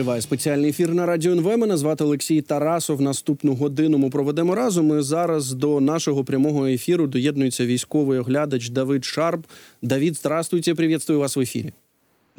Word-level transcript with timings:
Триває 0.00 0.22
спеціальний 0.22 0.70
ефір 0.70 0.94
на 0.94 1.06
радіо 1.06 1.32
НВ. 1.32 1.58
Мене 1.58 1.76
звати 1.76 2.04
Олексій 2.04 2.42
Тарасов. 2.42 3.00
Наступну 3.00 3.54
годину 3.54 3.98
ми 3.98 4.10
проведемо 4.10 4.54
разом. 4.54 4.98
І 4.98 5.02
зараз 5.02 5.52
до 5.52 5.80
нашого 5.80 6.24
прямого 6.24 6.66
ефіру 6.66 7.06
доєднується 7.06 7.66
військовий 7.66 8.18
оглядач 8.18 8.68
Давид 8.68 9.04
Шарп. 9.04 9.46
Давид, 9.82 10.16
здравствуйте, 10.16 10.74
приветствую 10.74 11.20
вас 11.20 11.36
в 11.36 11.40
эфире. 11.40 11.72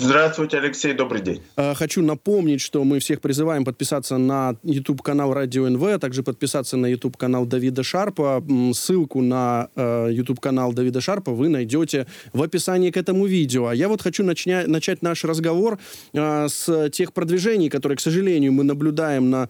Здравствуйте, 0.02 0.60
Алексей, 0.60 0.94
добрый 0.94 1.22
день. 1.22 1.42
Э, 1.58 1.74
хочу 1.74 2.02
напомнить, 2.02 2.62
что 2.62 2.86
мы 2.86 3.00
всех 3.00 3.20
призываем 3.20 3.66
подписаться 3.66 4.18
на 4.18 4.55
YouTube-канал 4.64 5.34
Радио 5.34 5.68
НВ, 5.68 5.84
а 5.84 6.00
также 6.00 6.23
подписаться 6.23 6.78
на 6.78 6.86
YouTube-канал 6.86 7.46
Давида 7.46 7.84
Шарпа. 7.84 8.41
Ссылку 8.73 9.22
на 9.22 9.68
э, 9.76 10.08
YouTube-канал 10.12 10.72
Давида 10.72 11.02
Шарпа 11.02 11.34
вы 11.34 11.50
найдете 11.50 12.08
в 12.32 12.41
описании 12.41 12.91
к 12.91 12.96
этому 12.96 13.26
видео. 13.26 13.68
А 13.68 13.76
я 13.76 13.90
вот 13.90 14.02
хочу 14.02 14.23
начня- 14.23 14.66
начать 14.68 15.02
наш 15.02 15.26
разговор 15.26 15.77
э, 16.13 16.48
с 16.48 16.90
тех 16.91 17.12
продвижений, 17.12 17.70
которые, 17.70 17.98
к 17.98 18.02
сожалению, 18.02 18.54
мы 18.54 18.63
наблюдаем 18.63 19.30
на 19.30 19.50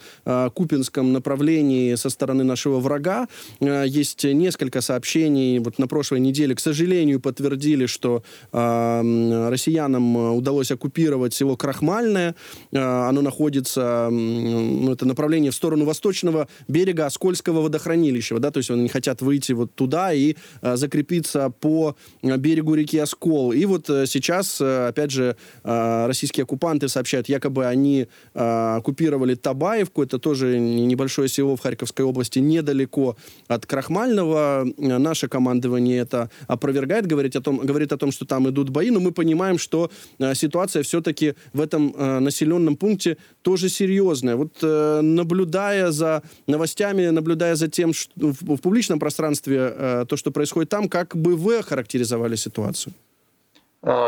Купинском 0.55 1.13
направлении 1.13 1.94
со 1.94 2.09
стороны 2.09 2.44
нашего 2.44 2.80
врага. 2.80 3.27
Есть 3.59 4.23
несколько 4.23 4.81
сообщений. 4.81 5.59
Вот 5.59 5.77
на 5.77 5.88
прошлой 5.88 6.22
неделе, 6.22 6.55
к 6.55 6.59
сожалению, 6.59 7.20
подтвердили, 7.20 7.86
что 7.86 8.23
россиянам 8.52 10.38
удалось 10.39 10.71
оккупировать 10.71 11.34
село 11.34 11.55
Крахмальное. 11.55 12.35
Э, 12.71 13.07
оно 13.09 13.21
находится, 13.21 14.09
ну, 14.11 14.91
это 14.91 15.05
направление 15.05 15.52
в 15.52 15.55
сторону 15.55 15.85
восточного 15.85 16.48
берега 16.67 17.05
Оскольского 17.05 17.62
водохранилища. 17.62 18.39
Да, 18.39 18.52
то 18.52 18.57
есть 18.57 18.71
они 18.71 18.88
хотят 18.89 19.21
выйти 19.21 19.53
вот 19.53 19.73
туда 19.75 20.13
и 20.13 20.35
э, 20.62 20.75
закрепиться 20.75 21.49
по 21.49 21.95
берегу 22.23 22.75
реки 22.75 22.98
Оскол. 22.98 23.52
И 23.53 23.65
вот 23.65 23.89
э, 23.89 24.05
сейчас, 24.07 24.62
опять 24.62 25.12
же, 25.12 25.35
российские 25.63 26.43
оккупанты 26.43 26.87
сообщают, 26.87 27.29
якобы 27.29 27.65
они 27.65 28.07
оккупировали 28.34 29.35
Табаевку, 29.35 30.03
это 30.03 30.20
тоже 30.20 30.59
небольшое 30.59 31.27
село 31.27 31.55
в 31.55 31.62
Харьковской 31.62 32.05
области, 32.05 32.40
недалеко 32.40 33.18
от 33.48 33.65
Крахмального. 33.65 34.65
Наше 34.77 35.27
командование 35.27 35.99
это 35.99 36.29
опровергает, 36.48 37.05
говорит 37.07 37.35
о 37.35 37.41
том, 37.41 37.57
говорит 37.57 37.91
о 37.91 37.98
том 37.98 38.12
что 38.12 38.26
там 38.26 38.49
идут 38.49 38.70
бои, 38.70 38.90
но 38.90 38.99
мы 38.99 39.12
понимаем, 39.12 39.57
что 39.57 39.91
ситуация 40.35 40.84
все-таки 40.84 41.35
в 41.54 41.62
этом 41.62 41.94
э, 41.96 42.20
населенном 42.20 42.76
пункте 42.76 43.18
тоже 43.41 43.70
серьезная. 43.70 44.36
Вот 44.36 44.58
э, 44.62 45.02
наблюдая 45.02 45.91
за 45.91 46.21
новостями, 46.48 47.10
наблюдая 47.10 47.55
за 47.55 47.68
тем, 47.68 47.94
что 47.94 48.12
в, 48.16 48.58
в 48.58 48.62
публичном 48.62 48.99
пространстве 48.99 49.74
э, 49.76 50.05
то, 50.08 50.18
что 50.18 50.32
происходит 50.32 50.70
там, 50.70 50.90
как 50.90 51.16
бы 51.16 51.36
вы 51.36 51.63
характеризовали 51.63 52.36
ситуацию? 52.36 52.94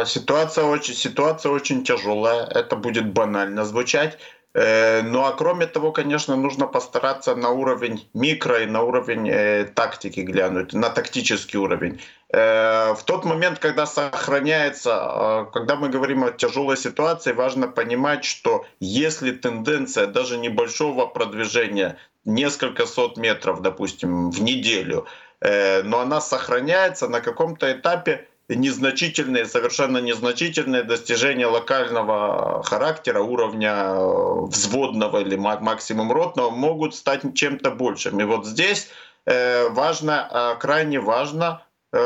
Ситуация 0.05 0.65
очень, 0.65 0.93
ситуация 0.95 1.51
очень 1.51 1.85
тяжелая. 1.85 2.45
Это 2.45 2.75
будет 2.75 3.13
банально 3.13 3.63
звучать. 3.63 4.17
Э, 4.53 5.01
ну 5.01 5.23
а 5.23 5.31
кроме 5.31 5.65
того, 5.65 5.91
конечно, 5.91 6.35
нужно 6.35 6.67
постараться 6.67 7.35
на 7.35 7.49
уровень 7.49 8.09
микро 8.13 8.61
и 8.61 8.65
на 8.65 8.81
уровень 8.81 9.29
э, 9.29 9.65
тактики 9.65 10.19
глянуть, 10.19 10.73
на 10.73 10.89
тактический 10.89 11.57
уровень. 11.57 12.01
Э, 12.33 12.93
в 12.93 13.03
тот 13.03 13.23
момент, 13.23 13.59
когда 13.59 13.85
сохраняется, 13.85 14.89
э, 14.89 15.51
когда 15.53 15.75
мы 15.77 15.87
говорим 15.87 16.23
о 16.25 16.31
тяжелой 16.31 16.75
ситуации, 16.75 17.31
важно 17.31 17.69
понимать, 17.69 18.25
что 18.25 18.65
если 18.81 19.31
тенденция 19.31 20.07
даже 20.07 20.37
небольшого 20.37 21.05
продвижения, 21.05 21.97
несколько 22.25 22.85
сот 22.85 23.17
метров, 23.17 23.61
допустим, 23.61 24.31
в 24.31 24.41
неделю, 24.41 25.05
э, 25.39 25.81
но 25.83 25.99
она 25.99 26.19
сохраняется 26.19 27.07
на 27.07 27.21
каком-то 27.21 27.71
этапе, 27.71 28.27
незначительные, 28.55 29.45
совершенно 29.45 29.99
незначительные 29.99 30.83
достижения 30.83 31.47
локального 31.47 32.63
характера, 32.63 33.21
уровня 33.21 33.73
э, 33.73 34.41
взводного 34.47 35.21
или 35.21 35.35
максимум 35.35 36.11
ротного 36.11 36.49
могут 36.49 36.95
стать 36.95 37.21
чем-то 37.33 37.71
большим. 37.71 38.19
И 38.19 38.23
вот 38.23 38.45
здесь 38.45 38.89
э, 39.25 39.69
важно, 39.69 40.27
э, 40.29 40.59
крайне 40.59 40.99
важно, 40.99 41.63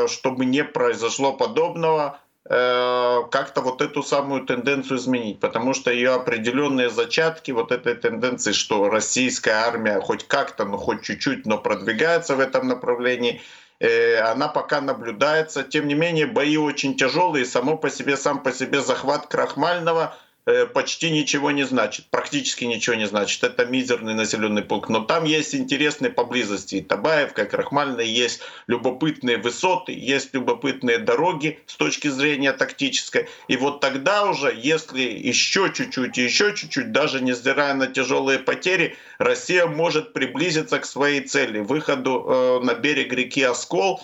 чтобы 0.08 0.46
не 0.46 0.64
произошло 0.64 1.32
подобного, 1.32 2.18
как-то 2.48 3.60
вот 3.60 3.82
эту 3.82 4.02
самую 4.02 4.44
тенденцию 4.44 4.98
изменить, 4.98 5.40
потому 5.40 5.74
что 5.74 5.90
ее 5.90 6.14
определенные 6.14 6.90
зачатки 6.90 7.50
вот 7.50 7.72
этой 7.72 7.94
тенденции, 7.94 8.52
что 8.52 8.88
российская 8.88 9.54
армия 9.66 10.00
хоть 10.00 10.28
как-то, 10.28 10.64
ну 10.64 10.76
хоть 10.76 11.02
чуть-чуть, 11.02 11.44
но 11.44 11.58
продвигается 11.58 12.36
в 12.36 12.40
этом 12.40 12.68
направлении– 12.68 13.40
Э, 13.78 14.20
она 14.20 14.48
пока 14.48 14.80
наблюдается. 14.80 15.62
Тем 15.62 15.86
не 15.86 15.94
менее, 15.94 16.26
бои 16.26 16.56
очень 16.56 16.96
тяжелые. 16.96 17.44
Само 17.44 17.76
по 17.76 17.90
себе, 17.90 18.16
сам 18.16 18.42
по 18.42 18.52
себе 18.52 18.80
захват 18.80 19.26
Крахмального 19.26 20.16
Э, 20.16 20.25
почти 20.74 21.10
ничего 21.10 21.50
не 21.50 21.64
значит, 21.64 22.06
практически 22.10 22.64
ничего 22.64 22.96
не 22.96 23.06
значит. 23.06 23.42
Это 23.42 23.66
мизерный 23.66 24.14
населенный 24.14 24.62
пункт. 24.62 24.88
Но 24.88 25.00
там 25.00 25.24
есть 25.24 25.54
интересные 25.54 26.10
поблизости. 26.10 26.76
И 26.76 26.82
Табаевка, 26.82 27.42
и 27.42 27.48
Крахмальная, 27.48 28.04
есть 28.04 28.40
любопытные 28.66 29.38
высоты, 29.38 29.92
есть 29.92 30.34
любопытные 30.34 30.98
дороги 30.98 31.58
с 31.66 31.74
точки 31.74 32.08
зрения 32.08 32.52
тактической. 32.52 33.28
И 33.48 33.56
вот 33.56 33.80
тогда 33.80 34.24
уже, 34.24 34.52
если 34.56 35.00
еще 35.00 35.72
чуть-чуть, 35.72 36.16
еще 36.16 36.54
чуть-чуть, 36.54 36.92
даже 36.92 37.20
не 37.20 37.32
сдирая 37.32 37.74
на 37.74 37.88
тяжелые 37.88 38.38
потери, 38.38 38.96
Россия 39.18 39.66
может 39.66 40.12
приблизиться 40.12 40.78
к 40.78 40.86
своей 40.86 41.22
цели, 41.22 41.58
выходу 41.58 42.24
э, 42.26 42.64
на 42.64 42.74
берег 42.74 43.12
реки 43.12 43.42
Оскол, 43.42 44.00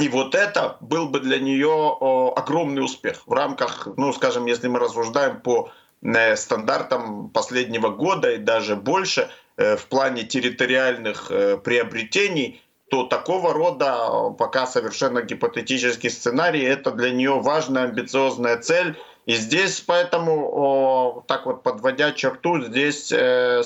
и 0.00 0.08
вот 0.08 0.34
это 0.34 0.76
был 0.80 1.08
бы 1.08 1.20
для 1.20 1.38
нее 1.38 1.96
огромный 2.36 2.84
успех 2.84 3.22
в 3.26 3.32
рамках, 3.32 3.88
ну, 3.96 4.12
скажем, 4.12 4.46
если 4.46 4.68
мы 4.68 4.78
рассуждаем 4.78 5.40
по 5.40 5.70
э, 6.02 6.36
стандартам 6.36 7.30
последнего 7.30 7.88
года 7.88 8.32
и 8.32 8.38
даже 8.38 8.76
больше 8.76 9.28
э, 9.56 9.76
в 9.76 9.86
плане 9.86 10.22
территориальных 10.22 11.30
э, 11.30 11.56
приобретений, 11.56 12.62
то 12.90 13.04
такого 13.04 13.52
рода 13.52 14.30
пока 14.38 14.66
совершенно 14.66 15.22
гипотетический 15.22 16.10
сценарий, 16.10 16.62
это 16.62 16.90
для 16.90 17.10
нее 17.10 17.40
важная, 17.40 17.84
амбициозная 17.84 18.58
цель. 18.58 18.96
И 19.26 19.34
здесь 19.34 19.82
поэтому, 19.82 21.22
так 21.28 21.44
вот 21.44 21.62
подводя 21.62 22.12
черту, 22.12 22.62
здесь 22.62 23.12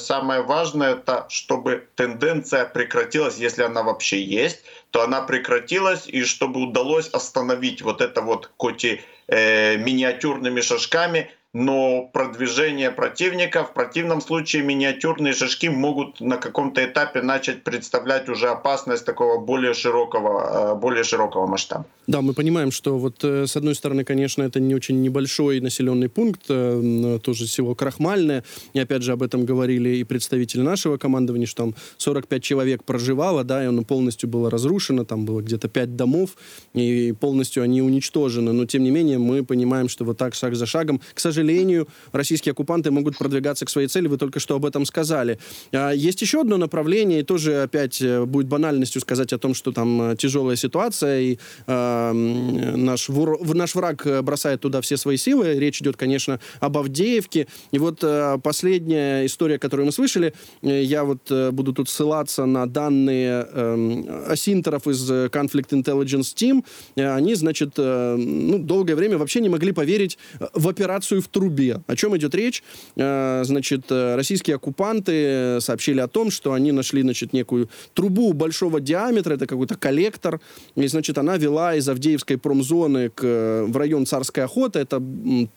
самое 0.02 0.42
важное, 0.42 0.94
это 0.94 1.26
чтобы 1.28 1.86
тенденция 1.94 2.64
прекратилась, 2.64 3.38
если 3.38 3.62
она 3.62 3.84
вообще 3.84 4.20
есть, 4.20 4.64
то 4.92 5.02
она 5.02 5.22
прекратилась, 5.22 6.06
и 6.06 6.22
чтобы 6.22 6.60
удалось 6.60 7.08
остановить 7.08 7.80
вот 7.80 8.02
это 8.02 8.20
вот, 8.20 8.50
хоть 8.58 8.84
и 8.84 9.00
э, 9.26 9.78
миниатюрными 9.78 10.60
шажками, 10.60 11.30
но 11.54 12.08
продвижение 12.12 12.90
противника, 12.90 13.64
в 13.64 13.74
противном 13.74 14.22
случае 14.22 14.62
миниатюрные 14.62 15.34
шажки 15.34 15.68
могут 15.68 16.20
на 16.20 16.38
каком-то 16.38 16.82
этапе 16.82 17.20
начать 17.20 17.62
представлять 17.62 18.28
уже 18.28 18.48
опасность 18.48 19.04
такого 19.04 19.38
более 19.38 19.74
широкого, 19.74 20.72
э, 20.72 20.80
более 20.80 21.04
широкого 21.04 21.46
масштаба. 21.46 21.84
Да, 22.06 22.22
мы 22.22 22.32
понимаем, 22.32 22.70
что 22.70 22.98
вот 22.98 23.22
э, 23.22 23.46
с 23.46 23.54
одной 23.56 23.74
стороны, 23.74 24.04
конечно, 24.04 24.42
это 24.42 24.60
не 24.60 24.74
очень 24.74 25.02
небольшой 25.02 25.60
населенный 25.60 26.08
пункт, 26.08 26.42
э, 26.48 27.18
тоже 27.22 27.46
село 27.46 27.74
Крахмальное, 27.74 28.44
и 28.72 28.80
опять 28.80 29.02
же 29.02 29.12
об 29.12 29.22
этом 29.22 29.44
говорили 29.44 29.90
и 29.90 30.04
представители 30.04 30.62
нашего 30.62 30.96
командования, 30.96 31.46
что 31.46 31.64
там 31.64 31.74
45 31.98 32.42
человек 32.42 32.82
проживало, 32.82 33.44
да, 33.44 33.62
и 33.62 33.66
оно 33.66 33.82
полностью 33.82 34.28
было 34.28 34.50
разрушено, 34.50 35.04
там 35.04 35.26
было 35.26 35.42
где-то 35.42 35.68
5 35.68 35.96
домов, 35.96 36.30
и 36.72 37.12
полностью 37.12 37.62
они 37.62 37.82
уничтожены, 37.82 38.52
но 38.52 38.64
тем 38.64 38.84
не 38.84 38.90
менее 38.90 39.18
мы 39.18 39.44
понимаем, 39.44 39.90
что 39.90 40.06
вот 40.06 40.16
так 40.16 40.34
шаг 40.34 40.54
за 40.54 40.64
шагом, 40.64 41.00
к 41.12 41.20
сожалению, 41.20 41.41
сожалению, 41.42 41.88
российские 42.12 42.52
оккупанты 42.52 42.90
могут 42.90 43.18
продвигаться 43.18 43.64
к 43.66 43.70
своей 43.70 43.88
цели. 43.88 44.06
Вы 44.06 44.16
только 44.16 44.40
что 44.40 44.54
об 44.54 44.64
этом 44.64 44.86
сказали. 44.86 45.38
А, 45.72 45.90
есть 45.90 46.22
еще 46.22 46.40
одно 46.40 46.56
направление, 46.56 47.20
и 47.20 47.22
тоже 47.22 47.62
опять 47.62 48.00
э, 48.00 48.24
будет 48.24 48.46
банальностью 48.46 49.00
сказать 49.00 49.32
о 49.32 49.38
том, 49.38 49.54
что 49.54 49.72
там 49.72 50.12
э, 50.12 50.16
тяжелая 50.16 50.56
ситуация, 50.56 51.20
и 51.20 51.38
э, 51.66 52.12
наш, 52.12 53.08
наш 53.08 53.74
враг 53.74 54.06
бросает 54.22 54.60
туда 54.60 54.80
все 54.80 54.96
свои 54.96 55.16
силы. 55.16 55.54
Речь 55.58 55.80
идет, 55.80 55.96
конечно, 55.96 56.38
об 56.60 56.78
Авдеевке. 56.78 57.46
И 57.72 57.78
вот 57.78 57.98
э, 58.02 58.38
последняя 58.42 59.26
история, 59.26 59.58
которую 59.58 59.86
мы 59.86 59.92
слышали, 59.92 60.32
э, 60.62 60.82
я 60.82 61.04
вот 61.04 61.30
э, 61.30 61.50
буду 61.50 61.72
тут 61.72 61.88
ссылаться 61.88 62.46
на 62.46 62.66
данные 62.66 63.46
э, 63.50 64.26
асинтеров 64.28 64.86
из 64.86 65.10
Conflict 65.10 65.70
Intelligence 65.70 66.34
Team. 66.34 66.64
Они, 66.96 67.34
значит, 67.34 67.72
э, 67.78 68.16
ну, 68.16 68.58
долгое 68.58 68.94
время 68.94 69.18
вообще 69.18 69.40
не 69.40 69.48
могли 69.48 69.72
поверить 69.72 70.18
в 70.54 70.68
операцию 70.68 71.20
в 71.20 71.28
трубе. 71.32 71.80
О 71.86 71.96
чем 71.96 72.16
идет 72.16 72.34
речь? 72.34 72.62
Э, 72.96 73.42
значит, 73.44 73.90
э, 73.90 74.14
российские 74.14 74.56
оккупанты 74.56 75.58
сообщили 75.60 76.00
о 76.00 76.08
том, 76.08 76.30
что 76.30 76.52
они 76.52 76.72
нашли, 76.72 77.02
значит, 77.02 77.32
некую 77.32 77.68
трубу 77.94 78.32
большого 78.32 78.80
диаметра, 78.80 79.34
это 79.34 79.46
какой-то 79.46 79.74
коллектор, 79.76 80.40
и, 80.76 80.86
значит, 80.86 81.18
она 81.18 81.36
вела 81.36 81.74
из 81.74 81.88
Авдеевской 81.88 82.38
промзоны 82.38 83.08
к, 83.08 83.64
в 83.66 83.76
район 83.76 84.06
Царской 84.06 84.44
охоты, 84.44 84.78
это 84.78 85.02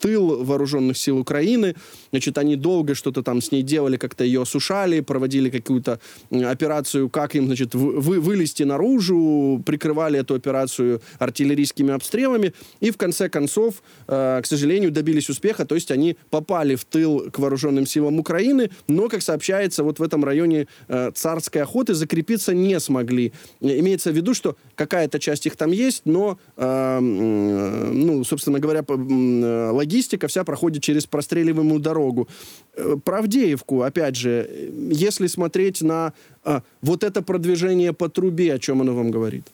тыл 0.00 0.44
вооруженных 0.44 0.96
сил 0.96 1.18
Украины, 1.18 1.74
значит, 2.10 2.38
они 2.38 2.56
долго 2.56 2.94
что-то 2.94 3.22
там 3.22 3.40
с 3.40 3.52
ней 3.52 3.62
делали, 3.62 3.96
как-то 3.96 4.24
ее 4.24 4.42
осушали, 4.42 5.00
проводили 5.00 5.50
какую-то 5.50 6.00
операцию, 6.30 7.08
как 7.10 7.34
им, 7.34 7.46
значит, 7.46 7.74
вы, 7.74 8.20
вылезти 8.20 8.62
наружу, 8.62 9.62
прикрывали 9.64 10.18
эту 10.20 10.34
операцию 10.34 11.00
артиллерийскими 11.18 11.92
обстрелами, 11.92 12.52
и 12.80 12.90
в 12.90 12.96
конце 12.96 13.28
концов, 13.28 13.82
э, 14.08 14.40
к 14.42 14.46
сожалению, 14.46 14.90
добились 14.90 15.28
успеха, 15.28 15.65
то 15.66 15.74
есть 15.74 15.90
они 15.90 16.16
попали 16.30 16.74
в 16.74 16.84
тыл 16.84 17.30
к 17.30 17.38
вооруженным 17.38 17.86
силам 17.86 18.18
Украины, 18.18 18.70
но, 18.88 19.08
как 19.08 19.22
сообщается, 19.22 19.82
вот 19.82 19.98
в 19.98 20.02
этом 20.02 20.24
районе 20.24 20.66
э, 20.88 21.10
царской 21.14 21.62
охоты 21.62 21.94
закрепиться 21.94 22.54
не 22.54 22.80
смогли. 22.80 23.32
Имеется 23.60 24.10
в 24.10 24.16
виду, 24.16 24.34
что 24.34 24.56
какая-то 24.74 25.18
часть 25.18 25.46
их 25.46 25.56
там 25.56 25.72
есть, 25.72 26.02
но, 26.04 26.38
э, 26.56 27.00
ну, 27.00 28.24
собственно 28.24 28.58
говоря, 28.58 28.84
э, 28.86 29.70
логистика 29.72 30.28
вся 30.28 30.44
проходит 30.44 30.82
через 30.82 31.06
простреливаемую 31.06 31.80
дорогу. 31.80 32.28
Э, 32.76 32.96
про 33.04 33.18
Авдеевку, 33.18 33.82
опять 33.82 34.16
же, 34.16 34.48
если 34.90 35.26
смотреть 35.26 35.82
на 35.82 36.12
э, 36.44 36.60
вот 36.82 37.04
это 37.04 37.22
продвижение 37.22 37.92
по 37.92 38.08
трубе, 38.08 38.54
о 38.54 38.58
чем 38.58 38.80
оно 38.80 38.94
вам 38.94 39.10
говорит? 39.10 39.44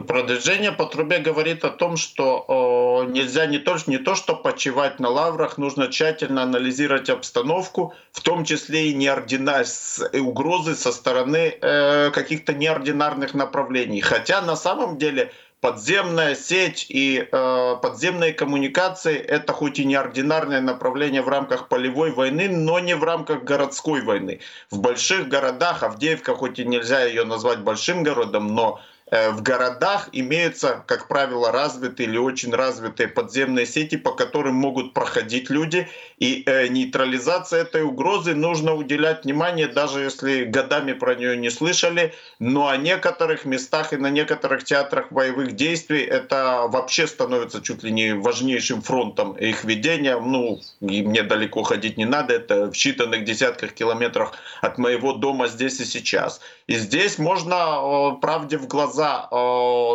Продвижение 0.00 0.72
по 0.72 0.86
трубе 0.86 1.18
говорит 1.18 1.64
о 1.64 1.70
том, 1.70 1.96
что 1.96 3.04
нельзя 3.08 3.46
не 3.46 3.58
то, 3.58 3.76
не 3.86 3.98
то, 3.98 4.14
что 4.14 4.34
почивать 4.34 5.00
на 5.00 5.10
лаврах, 5.10 5.58
нужно 5.58 5.88
тщательно 5.88 6.42
анализировать 6.42 7.10
обстановку, 7.10 7.94
в 8.12 8.20
том 8.20 8.44
числе 8.44 8.88
и 8.88 8.94
неординар... 8.94 9.66
угрозы 10.14 10.74
со 10.76 10.92
стороны 10.92 11.58
э, 11.60 12.10
каких-то 12.10 12.54
неординарных 12.54 13.34
направлений. 13.34 14.00
Хотя 14.00 14.40
на 14.40 14.56
самом 14.56 14.96
деле 14.96 15.30
подземная 15.60 16.34
сеть 16.34 16.86
и 16.88 17.28
э, 17.30 17.76
подземные 17.82 18.32
коммуникации— 18.32 19.16
это 19.18 19.52
хоть 19.52 19.78
и 19.78 19.84
неординарное 19.84 20.60
направление 20.60 21.22
в 21.22 21.28
рамках 21.28 21.68
полевой 21.68 22.12
войны, 22.12 22.48
но 22.48 22.80
не 22.80 22.96
в 22.96 23.04
рамках 23.04 23.44
городской 23.44 24.02
войны. 24.02 24.40
В 24.70 24.80
больших 24.80 25.28
городах, 25.28 25.82
Авдеевка, 25.82 26.34
хоть 26.34 26.58
и 26.58 26.64
нельзя 26.64 27.04
ее 27.04 27.24
назвать 27.24 27.60
большим 27.60 28.02
городом, 28.02 28.54
но 28.54 28.80
в 29.12 29.42
городах 29.42 30.08
имеются, 30.12 30.82
как 30.86 31.06
правило, 31.06 31.52
развитые 31.52 32.08
или 32.08 32.16
очень 32.16 32.50
развитые 32.54 33.08
подземные 33.08 33.66
сети, 33.66 33.98
по 33.98 34.12
которым 34.12 34.54
могут 34.54 34.94
проходить 34.94 35.50
люди. 35.50 35.86
И 36.18 36.42
э, 36.46 36.68
нейтрализация 36.68 37.60
этой 37.60 37.82
угрозы 37.82 38.34
нужно 38.34 38.74
уделять 38.74 39.24
внимание, 39.24 39.66
даже 39.66 40.00
если 40.00 40.44
годами 40.44 40.94
про 40.94 41.14
нее 41.14 41.36
не 41.36 41.50
слышали. 41.50 42.14
Но 42.38 42.68
о 42.68 42.78
некоторых 42.78 43.44
местах 43.44 43.92
и 43.92 43.98
на 43.98 44.08
некоторых 44.08 44.64
театрах 44.64 45.12
боевых 45.12 45.56
действий 45.56 46.00
это 46.00 46.68
вообще 46.68 47.06
становится 47.06 47.60
чуть 47.60 47.82
ли 47.82 47.90
не 47.90 48.14
важнейшим 48.14 48.80
фронтом 48.80 49.32
их 49.32 49.64
ведения. 49.64 50.18
Ну, 50.18 50.58
и 50.80 51.02
мне 51.02 51.22
далеко 51.22 51.64
ходить 51.64 51.98
не 51.98 52.06
надо, 52.06 52.32
это 52.32 52.70
в 52.70 52.72
считанных 52.72 53.24
десятках 53.24 53.74
километрах 53.74 54.32
от 54.62 54.78
моего 54.78 55.12
дома 55.12 55.48
здесь 55.48 55.80
и 55.80 55.84
сейчас. 55.84 56.40
И 56.66 56.76
здесь 56.76 57.18
можно 57.18 58.16
правде 58.22 58.56
в 58.56 58.66
глаза 58.66 59.01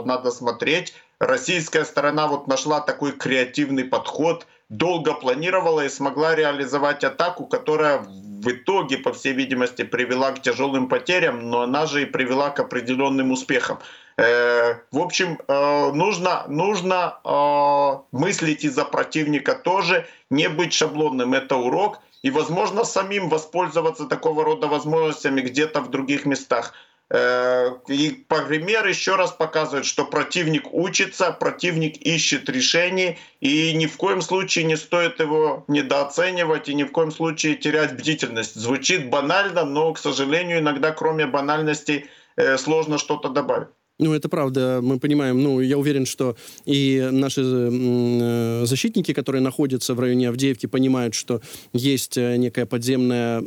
надо 0.06 0.31
смотреть. 0.31 0.94
Российская 1.19 1.86
сторона 1.86 2.27
вот 2.27 2.48
нашла 2.48 2.80
такой 2.80 3.12
креативный 3.12 3.83
подход, 3.83 4.45
долго 4.69 5.13
планировала 5.13 5.86
и 5.86 5.89
смогла 5.89 6.36
реализовать 6.36 7.04
атаку, 7.04 7.45
которая 7.45 8.06
в 8.48 8.51
итоге, 8.51 8.98
по 8.98 9.13
всей 9.13 9.33
видимости, 9.33 9.83
привела 9.83 10.31
к 10.31 10.42
тяжелым 10.42 10.88
потерям, 10.88 11.50
но 11.50 11.62
она 11.62 11.86
же 11.86 12.04
и 12.04 12.06
привела 12.06 12.50
к 12.50 12.59
определенным 12.59 13.31
успехам. 13.31 13.80
Э, 14.18 14.75
в 14.92 15.00
общем, 15.00 15.39
э, 15.48 15.92
нужно, 15.92 16.45
нужно 16.48 17.19
э, 17.24 18.18
мыслить 18.18 18.63
и 18.63 18.69
за 18.69 18.86
противника 18.86 19.54
тоже, 19.54 20.07
не 20.30 20.50
быть 20.50 20.74
шаблонным. 20.74 21.33
Это 21.33 21.56
урок 21.56 22.00
и, 22.24 22.31
возможно, 22.31 22.83
самим 22.83 23.30
воспользоваться 23.30 24.06
такого 24.06 24.44
рода 24.44 24.68
возможностями 24.68 25.42
где-то 25.42 25.81
в 25.81 25.89
других 25.89 26.25
местах. 26.25 26.74
Э, 27.09 27.71
и 27.88 28.25
пример 28.27 28.86
еще 28.86 29.15
раз 29.15 29.31
показывает, 29.31 29.86
что 29.86 30.06
противник 30.06 30.74
учится, 30.74 31.31
противник 31.31 31.95
ищет 31.98 32.50
решений, 32.50 33.18
и 33.39 33.74
ни 33.74 33.86
в 33.86 33.95
коем 33.95 34.21
случае 34.21 34.65
не 34.65 34.75
стоит 34.75 35.19
его 35.19 35.63
недооценивать 35.69 36.68
и 36.68 36.74
ни 36.74 36.83
в 36.83 36.92
коем 36.92 37.12
случае 37.12 37.56
терять 37.56 37.94
бдительность. 37.94 38.56
Звучит 38.56 39.09
банально, 39.09 39.63
но, 39.63 39.94
к 39.94 40.00
сожалению, 40.00 40.59
иногда 40.59 40.92
кроме 40.92 41.27
банальности 41.27 42.07
э, 42.36 42.57
сложно 42.57 42.98
что-то 42.98 43.30
добавить. 43.30 43.69
Ну, 43.99 44.13
это 44.13 44.29
правда, 44.29 44.79
мы 44.83 44.99
понимаем. 44.99 45.41
Ну, 45.41 45.59
я 45.59 45.75
уверен, 45.75 46.05
что 46.05 46.35
и 46.65 47.09
наши 47.11 47.41
э, 47.44 48.63
защитники, 48.65 49.11
которые 49.11 49.41
находятся 49.41 49.95
в 49.95 49.99
районе 49.99 50.29
Авдеевки, 50.29 50.67
понимают, 50.67 51.15
что 51.15 51.41
есть 51.73 52.15
э, 52.15 52.38
некая 52.38 52.67
подземная, 52.67 53.41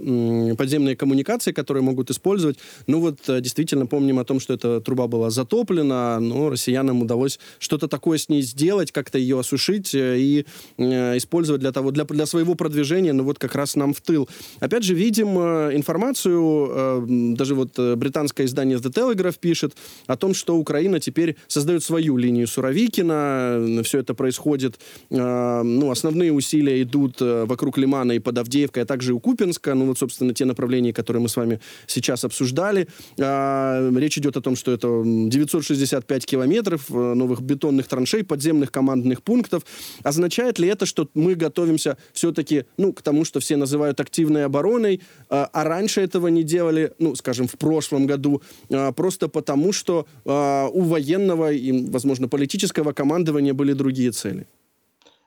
подземные 0.57 0.97
коммуникации, 0.97 1.53
которые 1.53 1.85
могут 1.85 2.11
использовать. 2.11 2.59
Ну, 2.89 2.99
вот 2.99 3.21
э, 3.29 3.41
действительно 3.41 3.87
помним 3.87 4.19
о 4.19 4.25
том, 4.25 4.41
что 4.41 4.53
эта 4.53 4.81
труба 4.81 5.07
была 5.07 5.31
затоплена, 5.31 6.19
но 6.19 6.51
россиянам 6.51 7.01
удалось 7.01 7.39
что-то 7.61 7.87
такое 7.87 8.19
с 8.19 8.29
ней 8.29 8.43
сделать, 8.43 8.91
как-то 8.91 9.19
ее 9.19 9.39
осушить 9.39 9.95
и 9.95 10.47
использовать 10.77 11.61
для 11.61 11.71
того, 11.71 11.93
для, 11.93 12.05
для 12.05 12.27
своего 12.27 12.57
продвижения, 12.57 13.13
ну, 13.13 13.23
вот 13.23 13.39
как 13.39 13.55
раз 13.55 13.77
нам 13.77 13.95
в 13.95 14.01
тыл. 14.01 14.29
Опять 14.59 14.83
же, 14.83 14.95
видим 14.95 15.29
информацию, 15.39 17.37
даже 17.37 17.55
вот 17.55 17.79
британское 17.79 18.47
издание 18.47 18.79
The 18.79 18.93
Telegraph 18.93 19.39
пишет 19.39 19.77
о 20.09 20.17
том, 20.17 20.35
что 20.41 20.57
Украина 20.57 20.99
теперь 20.99 21.37
создает 21.47 21.85
свою 21.85 22.17
линию 22.17 22.47
Суровикина. 22.47 23.83
Все 23.85 23.99
это 23.99 24.15
происходит, 24.15 24.81
э, 25.11 25.63
ну, 25.63 25.91
основные 25.91 26.33
усилия 26.33 26.83
идут 26.83 27.21
э, 27.21 27.45
вокруг 27.45 27.79
Лимана 27.79 28.13
и 28.13 28.19
под 28.19 28.39
Авдеевкой, 28.39 28.83
а 28.83 28.87
также 28.87 29.13
у 29.13 29.21
Купинска. 29.21 29.75
Ну, 29.75 29.87
вот, 29.87 29.99
собственно, 29.99 30.35
те 30.35 30.45
направления, 30.45 30.93
которые 30.93 31.23
мы 31.23 31.29
с 31.29 31.37
вами 31.37 31.61
сейчас 31.87 32.25
обсуждали. 32.25 32.89
Э, 33.19 33.93
речь 33.97 34.19
идет 34.19 34.37
о 34.37 34.41
том, 34.41 34.57
что 34.57 34.73
это 34.73 35.03
965 35.05 36.27
километров 36.27 36.91
э, 36.91 36.95
новых 36.95 37.43
бетонных 37.43 37.87
траншей, 37.87 38.25
подземных 38.25 38.73
командных 38.73 39.23
пунктов. 39.23 39.65
Означает 40.03 40.59
ли 40.59 40.69
это, 40.69 40.87
что 40.87 41.09
мы 41.15 41.35
готовимся 41.35 41.99
все-таки, 42.13 42.65
ну, 42.79 42.93
к 42.93 43.03
тому, 43.03 43.25
что 43.25 43.41
все 43.41 43.57
называют 43.57 44.01
активной 44.01 44.47
обороной, 44.47 44.97
э, 44.97 45.01
а 45.29 45.65
раньше 45.65 46.01
этого 46.01 46.29
не 46.29 46.43
делали, 46.43 46.95
ну, 46.99 47.15
скажем, 47.15 47.47
в 47.47 47.59
прошлом 47.59 48.07
году, 48.07 48.43
просто 48.97 49.29
потому, 49.29 49.73
что 49.73 50.07
а, 50.25 50.30
у 50.73 50.83
военного 50.83 51.53
и, 51.53 51.91
возможно, 51.91 52.29
политического 52.29 52.93
командования 52.93 53.55
были 53.55 53.73
другие 53.73 54.11
цели? 54.11 54.47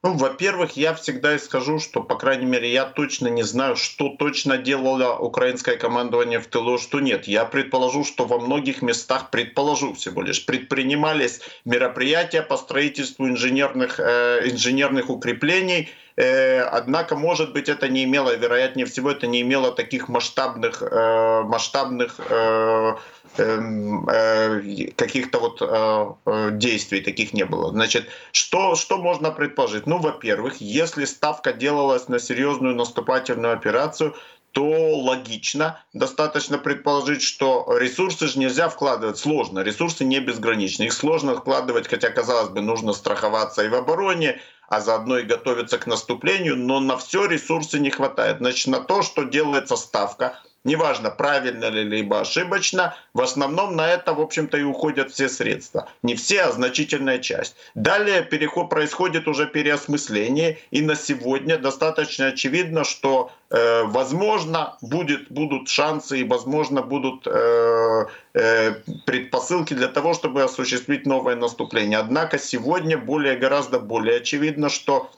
Ну, 0.05 0.17
во-первых, 0.17 0.75
я 0.75 0.93
всегда 0.95 1.35
и 1.35 1.39
скажу, 1.39 1.79
что, 1.79 2.03
по 2.03 2.17
крайней 2.17 2.45
мере, 2.45 2.69
я 2.69 2.83
точно 2.83 3.29
не 3.29 3.43
знаю, 3.43 3.77
что 3.77 4.09
точно 4.09 4.57
делало 4.57 5.15
украинское 5.17 5.77
командование 5.77 6.39
в 6.39 6.47
тылу, 6.47 6.77
что 6.77 6.99
нет. 6.99 7.25
Я 7.25 7.45
предположу, 7.45 8.03
что 8.03 8.25
во 8.25 8.37
многих 8.37 8.81
местах, 8.81 9.29
предположу 9.29 9.93
всего 9.93 10.21
лишь, 10.21 10.45
предпринимались 10.45 11.39
мероприятия 11.63 12.41
по 12.41 12.57
строительству 12.57 13.29
инженерных, 13.29 13.97
э, 13.97 14.49
инженерных 14.49 15.09
укреплений, 15.09 15.87
э, 16.17 16.59
однако, 16.59 17.15
может 17.15 17.53
быть, 17.53 17.69
это 17.69 17.87
не 17.87 18.03
имело, 18.03 18.35
вероятнее 18.35 18.85
всего, 18.85 19.09
это 19.09 19.25
не 19.25 19.39
имело 19.39 19.71
таких 19.71 20.09
масштабных, 20.09 20.81
э, 20.83 21.43
масштабных 21.43 22.19
э, 22.19 22.95
каких-то 23.35 25.39
вот 25.39 25.61
э, 25.61 26.13
э, 26.25 26.49
действий 26.51 27.01
таких 27.01 27.33
не 27.33 27.45
было. 27.45 27.71
Значит, 27.71 28.07
что, 28.31 28.75
что 28.75 28.97
можно 28.97 29.31
предположить? 29.31 29.87
Ну, 29.87 29.97
во-первых, 29.97 30.61
если 30.61 31.05
ставка 31.05 31.53
делалась 31.53 32.07
на 32.07 32.19
серьезную 32.19 32.75
наступательную 32.75 33.53
операцию, 33.53 34.15
то 34.51 34.99
логично 34.99 35.83
достаточно 35.93 36.59
предположить, 36.59 37.23
что 37.23 37.75
ресурсы 37.79 38.27
же 38.27 38.37
нельзя 38.37 38.69
вкладывать 38.69 39.17
сложно. 39.17 39.61
Ресурсы 39.61 40.05
не 40.05 40.19
безграничны. 40.19 40.83
Их 40.83 40.93
сложно 40.93 41.35
вкладывать, 41.35 41.87
хотя, 41.87 42.11
казалось 42.11 42.49
бы, 42.49 42.61
нужно 42.61 42.93
страховаться 42.93 43.63
и 43.63 43.67
в 43.67 43.73
обороне, 43.73 44.39
а 44.69 44.79
заодно 44.79 45.17
и 45.17 45.23
готовиться 45.23 45.79
к 45.79 45.87
наступлению, 45.87 46.55
но 46.55 46.79
на 46.79 46.97
все 46.97 47.25
ресурсы 47.25 47.79
не 47.79 47.89
хватает. 47.89 48.37
Значит, 48.37 48.67
на 48.67 48.79
то, 48.79 49.01
что 49.01 49.23
делается 49.23 49.75
ставка– 49.75 50.39
неважно, 50.63 51.09
правильно 51.09 51.65
ли, 51.69 51.83
либо 51.83 52.21
ошибочно, 52.21 52.95
в 53.13 53.21
основном 53.21 53.75
на 53.75 53.87
это, 53.87 54.13
в 54.13 54.21
общем-то, 54.21 54.57
и 54.57 54.63
уходят 54.63 55.11
все 55.11 55.29
средства. 55.29 55.87
Не 56.03 56.15
все, 56.15 56.43
а 56.43 56.51
значительная 56.51 57.19
часть. 57.19 57.55
Далее 57.75 58.23
переход 58.23 58.69
происходит 58.69 59.27
уже 59.27 59.47
переосмысление, 59.47 60.57
и 60.71 60.81
на 60.81 60.95
сегодня 60.95 61.57
достаточно 61.57 62.27
очевидно, 62.27 62.83
что 62.83 63.31
э, 63.49 63.83
возможно 63.83 64.77
будет, 64.81 65.31
будут 65.31 65.69
шансы 65.69 66.19
и 66.19 66.23
возможно 66.23 66.81
будут 66.81 67.27
э, 67.27 68.05
э, 68.33 68.73
предпосылки 69.05 69.73
для 69.73 69.87
того, 69.87 70.13
чтобы 70.13 70.43
осуществить 70.43 71.05
новое 71.05 71.35
наступление. 71.35 71.99
Однако 71.99 72.39
сегодня 72.39 72.97
более 72.97 73.35
гораздо 73.35 73.79
более 73.79 74.17
очевидно, 74.17 74.69
что 74.69 75.11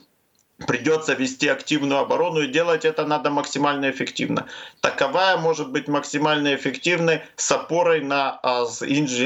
придется 0.57 1.13
вести 1.13 1.47
активную 1.47 2.00
оборону, 2.00 2.41
и 2.41 2.47
делать 2.47 2.85
это 2.85 3.05
надо 3.05 3.29
максимально 3.29 3.89
эффективно. 3.91 4.47
Таковая 4.81 5.38
может 5.38 5.71
быть 5.71 5.88
максимально 5.88 6.55
эффективной 6.55 7.21
с 7.35 7.51
опорой 7.51 8.01
на, 8.01 8.39
а, 8.41 8.65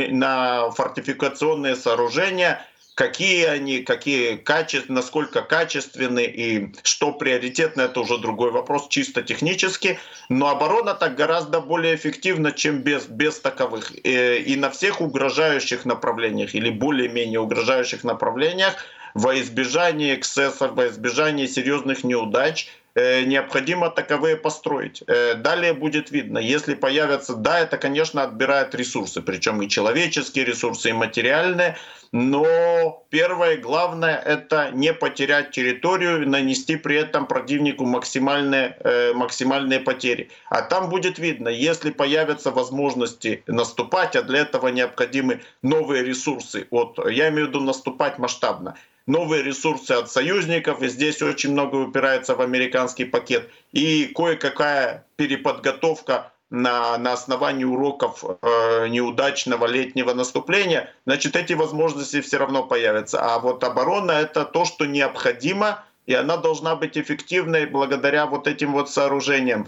на 0.09 0.71
фортификационные 0.71 1.75
сооружения, 1.75 2.65
какие 2.95 3.45
они, 3.45 3.79
какие 3.79 4.35
качества, 4.35 4.91
насколько 4.91 5.41
качественны 5.41 6.25
и 6.25 6.73
что 6.83 7.13
приоритетно, 7.13 7.83
это 7.83 8.01
уже 8.01 8.17
другой 8.17 8.51
вопрос, 8.51 8.89
чисто 8.89 9.21
технически. 9.21 9.99
Но 10.27 10.49
оборона 10.49 10.95
так 10.95 11.15
гораздо 11.15 11.61
более 11.61 11.95
эффективна, 11.95 12.51
чем 12.51 12.79
без, 12.79 13.05
без 13.05 13.39
таковых. 13.39 13.93
И, 14.05 14.43
и 14.47 14.55
на 14.57 14.69
всех 14.69 14.99
угрожающих 14.99 15.85
направлениях 15.85 16.55
или 16.55 16.69
более-менее 16.71 17.39
угрожающих 17.39 18.03
направлениях 18.03 18.75
во 19.19 19.37
избежание 19.37 20.15
эксцессов, 20.15 20.75
во 20.75 20.87
избежание 20.87 21.47
серьезных 21.47 22.05
неудач 22.05 22.69
Э, 22.95 23.23
необходимо 23.23 23.89
таковые 23.89 24.35
построить. 24.35 25.03
Э, 25.07 25.35
далее 25.35 25.73
будет 25.73 26.11
видно, 26.11 26.39
если 26.39 26.73
появятся, 26.73 27.35
да, 27.35 27.59
это, 27.59 27.77
конечно, 27.77 28.23
отбирает 28.23 28.75
ресурсы, 28.75 29.21
причем 29.21 29.61
и 29.61 29.69
человеческие 29.69 30.43
ресурсы, 30.43 30.89
и 30.89 30.93
материальные, 30.93 31.77
но 32.11 33.05
первое, 33.09 33.57
главное, 33.57 34.17
это 34.17 34.71
не 34.73 34.91
потерять 34.91 35.51
территорию, 35.51 36.27
нанести 36.27 36.77
при 36.77 36.95
этом 36.97 37.27
противнику 37.27 37.85
максимальные, 37.85 38.75
э, 38.79 39.13
максимальные 39.13 39.79
потери. 39.79 40.29
А 40.49 40.63
там 40.63 40.89
будет 40.89 41.19
видно, 41.19 41.49
если 41.49 41.91
появятся 41.91 42.51
возможности 42.51 43.43
наступать, 43.45 44.15
а 44.15 44.23
для 44.23 44.39
этого 44.39 44.69
необходимы 44.69 45.41
новые 45.61 46.03
ресурсы. 46.03 46.67
Вот, 46.71 46.97
я 47.09 47.29
имею 47.29 47.45
в 47.45 47.49
виду 47.49 47.61
наступать 47.61 48.17
масштабно 48.17 48.75
новые 49.09 49.41
ресурсы 49.41 49.91
от 49.91 50.11
союзников, 50.11 50.81
и 50.83 50.87
здесь 50.87 51.21
очень 51.21 51.51
много 51.51 51.75
упирается 51.77 52.35
в 52.35 52.41
американский 52.41 53.05
пакет, 53.05 53.49
и 53.71 54.05
кое-какая 54.15 55.05
переподготовка 55.15 56.31
на, 56.51 56.97
на 56.97 57.13
основании 57.13 57.63
уроков 57.63 58.23
э, 58.23 58.87
неудачного 58.87 59.65
летнего 59.65 60.13
наступления, 60.13 60.93
значит, 61.05 61.35
эти 61.35 61.53
возможности 61.53 62.21
все 62.21 62.37
равно 62.37 62.63
появятся. 62.63 63.19
А 63.21 63.39
вот 63.39 63.63
оборона— 63.63 64.11
это 64.13 64.45
то, 64.45 64.65
что 64.65 64.85
необходимо, 64.85 65.83
и 66.05 66.13
она 66.13 66.37
должна 66.37 66.75
быть 66.75 66.97
эффективной 66.97 67.65
благодаря 67.65 68.27
вот 68.27 68.47
этим 68.47 68.73
вот 68.73 68.91
сооружениям. 68.91 69.67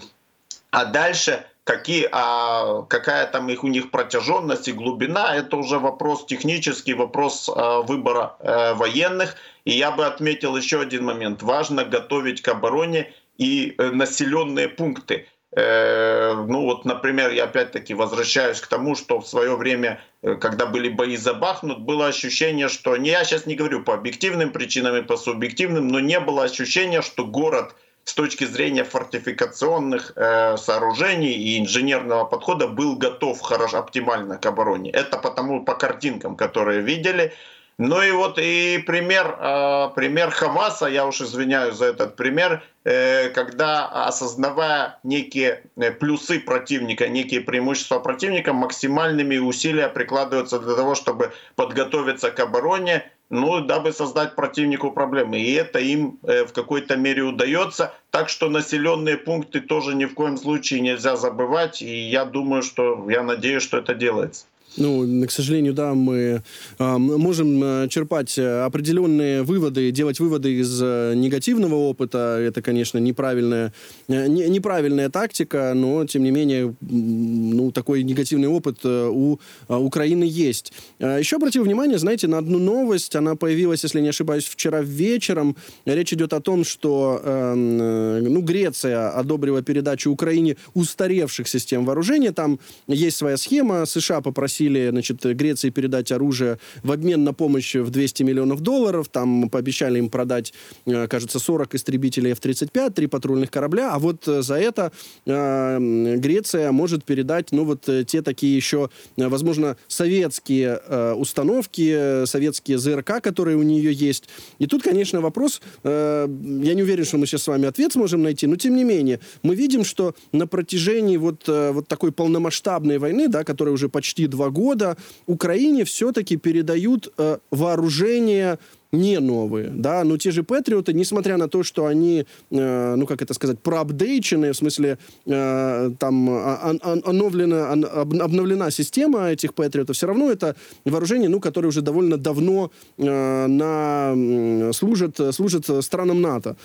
А 0.69 0.85
дальше 0.85 1.45
какие, 1.63 2.07
а 2.11 2.83
какая 2.83 3.27
там 3.27 3.49
их 3.49 3.63
у 3.63 3.67
них 3.67 3.91
протяженность 3.91 4.67
и 4.67 4.73
глубина, 4.73 5.35
это 5.35 5.57
уже 5.57 5.79
вопрос 5.79 6.25
технический, 6.25 6.93
вопрос 6.93 7.49
а, 7.53 7.81
выбора 7.81 8.35
а, 8.39 8.73
военных. 8.73 9.35
И 9.65 9.71
я 9.71 9.91
бы 9.91 10.05
отметил 10.05 10.57
еще 10.57 10.81
один 10.81 11.05
момент. 11.05 11.43
Важно 11.43 11.83
готовить 11.83 12.41
к 12.41 12.47
обороне 12.47 13.13
и 13.37 13.75
э, 13.77 13.91
населенные 13.91 14.67
пункты. 14.69 15.27
Э, 15.55 16.33
ну 16.33 16.63
вот, 16.63 16.85
например, 16.85 17.31
я 17.31 17.43
опять-таки 17.43 17.93
возвращаюсь 17.93 18.59
к 18.59 18.67
тому, 18.67 18.95
что 18.95 19.19
в 19.19 19.27
свое 19.27 19.55
время, 19.55 20.01
э, 20.23 20.35
когда 20.35 20.65
были 20.65 20.89
бои 20.89 21.15
за 21.15 21.35
Бахмут, 21.35 21.81
было 21.81 22.07
ощущение, 22.07 22.69
что, 22.69 22.97
не 22.97 23.11
я 23.11 23.23
сейчас 23.23 23.45
не 23.45 23.55
говорю 23.55 23.83
по 23.83 23.93
объективным 23.93 24.51
причинам 24.51 24.95
и 24.95 25.03
по 25.03 25.15
субъективным, 25.15 25.89
но 25.89 25.99
не 25.99 26.19
было 26.19 26.43
ощущения, 26.43 27.03
что 27.03 27.25
город– 27.25 27.75
с 28.03 28.13
точки 28.13 28.45
зрения 28.45 28.83
фортификационных 28.83 30.13
э, 30.15 30.57
сооружений 30.57 31.33
и 31.33 31.59
инженерного 31.59 32.25
подхода 32.25 32.67
был 32.67 32.95
готов 32.95 33.39
хорошо, 33.41 33.77
оптимально 33.77 34.37
к 34.37 34.45
обороне. 34.45 34.91
Это 34.91 35.17
потому 35.17 35.63
по 35.63 35.75
картинкам, 35.75 36.35
которые 36.35 36.81
видели. 36.81 37.33
Ну 37.77 38.01
и 38.01 38.11
вот 38.11 38.37
и 38.37 38.83
пример, 38.85 39.37
э, 39.39 39.89
пример 39.95 40.29
Хамаса, 40.29 40.85
я 40.85 41.05
уж 41.05 41.21
извиняюсь 41.21 41.75
за 41.75 41.85
этот 41.85 42.15
пример, 42.15 42.63
э, 42.83 43.29
когда 43.29 43.87
осознавая 43.87 44.99
некие 45.03 45.63
э, 45.77 45.91
плюсы 45.91 46.39
противника, 46.39 47.07
некие 47.07 47.41
преимущества 47.41 47.99
противника, 47.99 48.53
максимальными 48.53 49.37
усилия 49.37 49.87
прикладываются 49.87 50.59
для 50.59 50.75
того, 50.75 50.93
чтобы 50.95 51.31
подготовиться 51.55 52.29
к 52.29 52.39
обороне 52.39 53.09
ну, 53.31 53.61
дабы 53.61 53.93
создать 53.93 54.35
противнику 54.35 54.91
проблемы. 54.91 55.39
И 55.39 55.53
это 55.53 55.79
им 55.79 56.19
э, 56.23 56.43
в 56.43 56.51
какой-то 56.51 56.97
мере 56.97 57.23
удается. 57.23 57.93
Так 58.11 58.29
что 58.29 58.49
населенные 58.49 59.17
пункты 59.17 59.61
тоже 59.61 59.95
ни 59.95 60.05
в 60.05 60.13
коем 60.13 60.37
случае 60.37 60.81
нельзя 60.81 61.15
забывать. 61.15 61.81
И 61.81 62.09
я 62.09 62.25
думаю, 62.25 62.61
что, 62.61 63.09
я 63.09 63.23
надеюсь, 63.23 63.63
что 63.63 63.77
это 63.77 63.95
делается. 63.95 64.45
Ну, 64.77 65.25
к 65.27 65.31
сожалению, 65.31 65.73
да, 65.73 65.93
мы 65.93 66.43
э, 66.79 66.97
можем 66.97 67.89
черпать 67.89 68.37
определенные 68.39 69.43
выводы, 69.43 69.91
делать 69.91 70.19
выводы 70.19 70.53
из 70.53 70.81
э, 70.81 71.13
негативного 71.15 71.75
опыта. 71.75 72.37
Это, 72.39 72.61
конечно, 72.61 72.97
неправильная, 72.97 73.73
э, 74.07 74.27
не, 74.27 74.47
неправильная 74.49 75.09
тактика, 75.09 75.73
но, 75.75 76.05
тем 76.05 76.23
не 76.23 76.31
менее, 76.31 76.73
ну, 76.81 77.71
такой 77.71 78.03
негативный 78.03 78.47
опыт 78.47 78.79
э, 78.83 79.09
у 79.11 79.39
Украины 79.67 80.23
есть. 80.23 80.73
Э, 80.99 81.17
еще 81.19 81.35
обратил 81.35 81.63
внимание, 81.63 81.97
знаете, 81.97 82.27
на 82.27 82.37
одну 82.37 82.59
новость. 82.59 83.15
Она 83.15 83.35
появилась, 83.35 83.83
если 83.83 83.99
не 83.99 84.09
ошибаюсь, 84.09 84.45
вчера 84.45 84.81
вечером. 84.81 85.55
Речь 85.85 86.13
идет 86.13 86.33
о 86.33 86.39
том, 86.41 86.63
что 86.63 87.21
эм, 87.23 87.81
э, 87.81 88.21
ну, 88.21 88.41
Греция 88.41 89.09
одобрила 89.09 89.61
передачу 89.61 90.11
Украине 90.11 90.55
устаревших 90.73 91.47
систем 91.47 91.85
вооружения. 91.85 92.31
Там 92.31 92.59
есть 92.87 93.17
своя 93.17 93.37
схема. 93.37 93.85
США 93.85 94.21
попросили 94.21 94.60
попросили, 94.61 94.89
значит, 94.89 95.23
Греции 95.23 95.69
передать 95.69 96.11
оружие 96.11 96.57
в 96.83 96.91
обмен 96.91 97.23
на 97.23 97.33
помощь 97.33 97.75
в 97.75 97.89
200 97.89 98.23
миллионов 98.23 98.61
долларов. 98.61 99.07
Там 99.09 99.49
пообещали 99.49 99.97
им 99.99 100.09
продать, 100.09 100.53
э, 100.85 101.07
кажется, 101.07 101.39
40 101.39 101.75
истребителей 101.75 102.31
F-35, 102.31 102.91
три 102.93 103.07
патрульных 103.07 103.49
корабля. 103.49 103.91
А 103.93 103.99
вот 103.99 104.27
э, 104.27 104.41
за 104.41 104.55
это 104.55 104.91
э, 105.25 106.15
Греция 106.17 106.71
может 106.71 107.03
передать, 107.03 107.51
ну, 107.51 107.65
вот 107.65 107.89
те 108.07 108.21
такие 108.21 108.55
еще, 108.55 108.89
возможно, 109.17 109.75
советские 109.87 110.77
установки, 111.15 112.25
советские 112.25 112.77
ЗРК, 112.77 113.21
которые 113.21 113.57
у 113.57 113.63
нее 113.63 113.91
есть. 113.93 114.29
И 114.59 114.67
тут, 114.67 114.83
конечно, 114.83 115.21
вопрос, 115.21 115.61
я 115.83 116.27
не 116.27 116.83
уверен, 116.83 117.05
что 117.05 117.17
мы 117.17 117.25
сейчас 117.25 117.43
с 117.43 117.47
вами 117.47 117.67
ответ 117.67 117.93
сможем 117.93 118.21
найти, 118.21 118.47
но 118.47 118.55
тем 118.55 118.75
не 118.75 118.83
менее, 118.83 119.19
мы 119.43 119.55
видим, 119.55 119.83
что 119.83 120.13
на 120.31 120.47
протяжении 120.47 121.17
вот, 121.17 121.47
вот 121.47 121.87
такой 121.87 122.11
полномасштабной 122.11 122.97
войны, 122.97 123.27
да, 123.27 123.43
которая 123.43 123.73
уже 123.73 123.89
почти 123.89 124.27
два 124.27 124.50
года 124.51 124.97
Украине 125.25 125.83
все-таки 125.83 126.37
передают 126.37 127.11
э, 127.17 127.37
вооружение 127.51 128.59
не 128.91 129.19
новые, 129.19 129.69
да, 129.69 130.03
но 130.03 130.17
те 130.17 130.31
же 130.31 130.43
Патриоты, 130.43 130.93
несмотря 130.93 131.37
на 131.37 131.47
то, 131.47 131.63
что 131.63 131.85
они, 131.85 132.25
э, 132.51 132.95
ну, 132.95 133.05
как 133.05 133.21
это 133.21 133.33
сказать, 133.33 133.59
проапдейчены, 133.59 134.51
в 134.51 134.57
смысле, 134.57 134.97
э, 135.25 135.91
там, 135.97 136.29
а, 136.29 136.75
а, 136.81 136.91
обновлена, 136.91 137.71
обновлена 137.71 138.71
система 138.71 139.29
этих 139.29 139.53
Патриотов, 139.53 139.95
все 139.95 140.07
равно 140.07 140.29
это 140.29 140.55
вооружение, 140.85 141.29
ну, 141.29 141.39
которое 141.39 141.67
уже 141.67 141.81
довольно 141.81 142.17
давно 142.17 142.71
э, 142.97 143.47
на, 143.47 144.73
служит, 144.73 145.19
служит 145.31 145.69
странам 145.81 146.21
НАТО. 146.21 146.57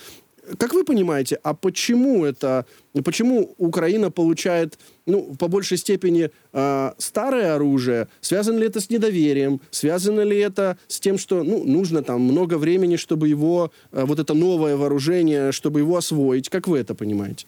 Как 0.57 0.73
вы 0.73 0.83
понимаете, 0.83 1.39
а 1.43 1.53
почему 1.53 2.25
это, 2.25 2.65
почему 3.03 3.53
Украина 3.57 4.11
получает, 4.11 4.79
ну, 5.05 5.35
по 5.35 5.47
большей 5.47 5.77
степени 5.77 6.29
э, 6.53 6.91
старое 6.97 7.55
оружие? 7.55 8.07
Связано 8.21 8.59
ли 8.59 8.67
это 8.67 8.79
с 8.79 8.89
недоверием? 8.89 9.59
Связано 9.71 10.21
ли 10.21 10.37
это 10.37 10.77
с 10.87 10.99
тем, 10.99 11.17
что, 11.17 11.43
ну, 11.43 11.63
нужно 11.65 12.01
там 12.01 12.21
много 12.21 12.57
времени, 12.57 12.95
чтобы 12.95 13.27
его, 13.27 13.71
э, 13.91 14.03
вот 14.05 14.19
это 14.19 14.33
новое 14.33 14.77
вооружение, 14.77 15.51
чтобы 15.51 15.79
его 15.79 15.97
освоить? 15.97 16.49
Как 16.49 16.67
вы 16.67 16.79
это 16.79 16.95
понимаете? 16.95 17.45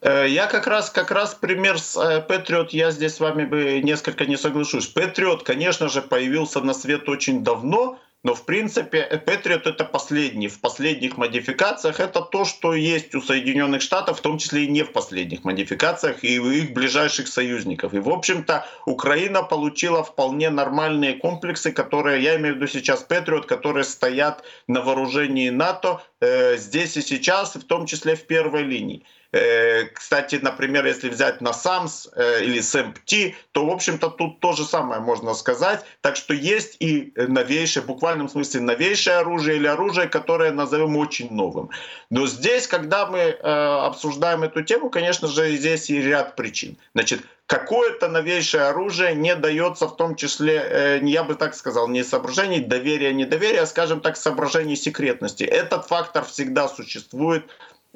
Э, 0.00 0.26
я 0.28 0.46
как 0.46 0.66
раз, 0.66 0.90
как 0.90 1.10
раз 1.10 1.34
пример 1.34 1.78
с 1.78 1.96
э, 1.96 2.66
я 2.70 2.90
здесь 2.90 3.14
с 3.14 3.20
вами 3.20 3.44
бы 3.44 3.80
несколько 3.82 4.26
не 4.26 4.36
соглашусь. 4.36 4.92
Patriot, 4.94 5.44
конечно 5.44 5.88
же, 5.88 6.02
появился 6.02 6.60
на 6.60 6.74
свет 6.74 7.08
очень 7.08 7.44
давно, 7.44 7.98
но 8.22 8.34
в 8.34 8.44
принципе 8.44 9.22
Patriot 9.26 9.62
это 9.64 9.84
последний. 9.84 10.48
В 10.48 10.60
последних 10.60 11.16
модификациях 11.16 12.00
это 12.00 12.20
то, 12.20 12.44
что 12.44 12.74
есть 12.74 13.14
у 13.14 13.22
Соединенных 13.22 13.80
Штатов, 13.80 14.18
в 14.18 14.20
том 14.20 14.38
числе 14.38 14.64
и 14.64 14.68
не 14.68 14.82
в 14.82 14.92
последних 14.92 15.44
модификациях, 15.44 16.22
и 16.22 16.38
у 16.38 16.50
их 16.50 16.72
ближайших 16.72 17.28
союзников. 17.28 17.94
И 17.94 17.98
в 17.98 18.08
общем-то 18.10 18.66
Украина 18.84 19.42
получила 19.42 20.04
вполне 20.04 20.50
нормальные 20.50 21.14
комплексы, 21.14 21.72
которые, 21.72 22.22
я 22.22 22.36
имею 22.36 22.54
в 22.54 22.56
виду 22.58 22.66
сейчас 22.66 23.06
Patriot, 23.08 23.46
которые 23.46 23.84
стоят 23.84 24.44
на 24.66 24.82
вооружении 24.82 25.48
НАТО 25.48 26.02
э, 26.20 26.58
здесь 26.58 26.96
и 26.96 27.02
сейчас, 27.02 27.54
в 27.54 27.64
том 27.64 27.86
числе 27.86 28.16
в 28.16 28.26
первой 28.26 28.62
линии. 28.62 29.04
Э, 29.32 29.84
кстати, 29.84 30.36
например, 30.42 30.84
если 30.86 31.08
взять 31.08 31.40
на 31.40 31.50
SAMS 31.50 32.08
э, 32.16 32.44
или 32.44 32.60
SAMPT, 32.60 33.34
то, 33.52 33.64
в 33.64 33.70
общем-то, 33.70 34.10
тут 34.10 34.40
то 34.40 34.52
же 34.52 34.64
самое 34.64 35.00
можно 35.00 35.34
сказать. 35.34 35.84
Так 36.00 36.16
что 36.16 36.34
есть 36.34 36.76
и 36.80 37.12
новейшее, 37.16 37.84
в 37.84 37.86
буквальном 37.86 38.28
смысле 38.28 38.60
новейшее 38.62 39.16
оружие 39.18 39.56
или 39.56 39.68
оружие, 39.68 40.08
которое 40.08 40.50
назовем 40.50 40.96
очень 40.96 41.32
новым. 41.32 41.70
Но 42.10 42.26
здесь, 42.26 42.66
когда 42.66 43.06
мы 43.06 43.18
э, 43.18 43.36
обсуждаем 43.40 44.42
эту 44.42 44.62
тему, 44.62 44.90
конечно 44.90 45.28
же, 45.28 45.56
здесь 45.56 45.90
и 45.90 46.02
ряд 46.02 46.34
причин. 46.34 46.76
Значит, 46.94 47.20
какое-то 47.46 48.08
новейшее 48.08 48.64
оружие 48.64 49.14
не 49.14 49.36
дается 49.36 49.86
в 49.86 49.96
том 49.96 50.16
числе, 50.16 51.00
я 51.02 51.24
бы 51.24 51.34
так 51.34 51.54
сказал, 51.54 51.88
не 51.88 52.04
соображений 52.04 52.60
доверия, 52.60 53.12
недоверия, 53.12 53.62
а, 53.62 53.66
скажем 53.66 54.00
так, 54.00 54.16
соображений 54.16 54.76
секретности. 54.76 55.42
Этот 55.42 55.86
фактор 55.86 56.24
всегда 56.24 56.68
существует 56.68 57.44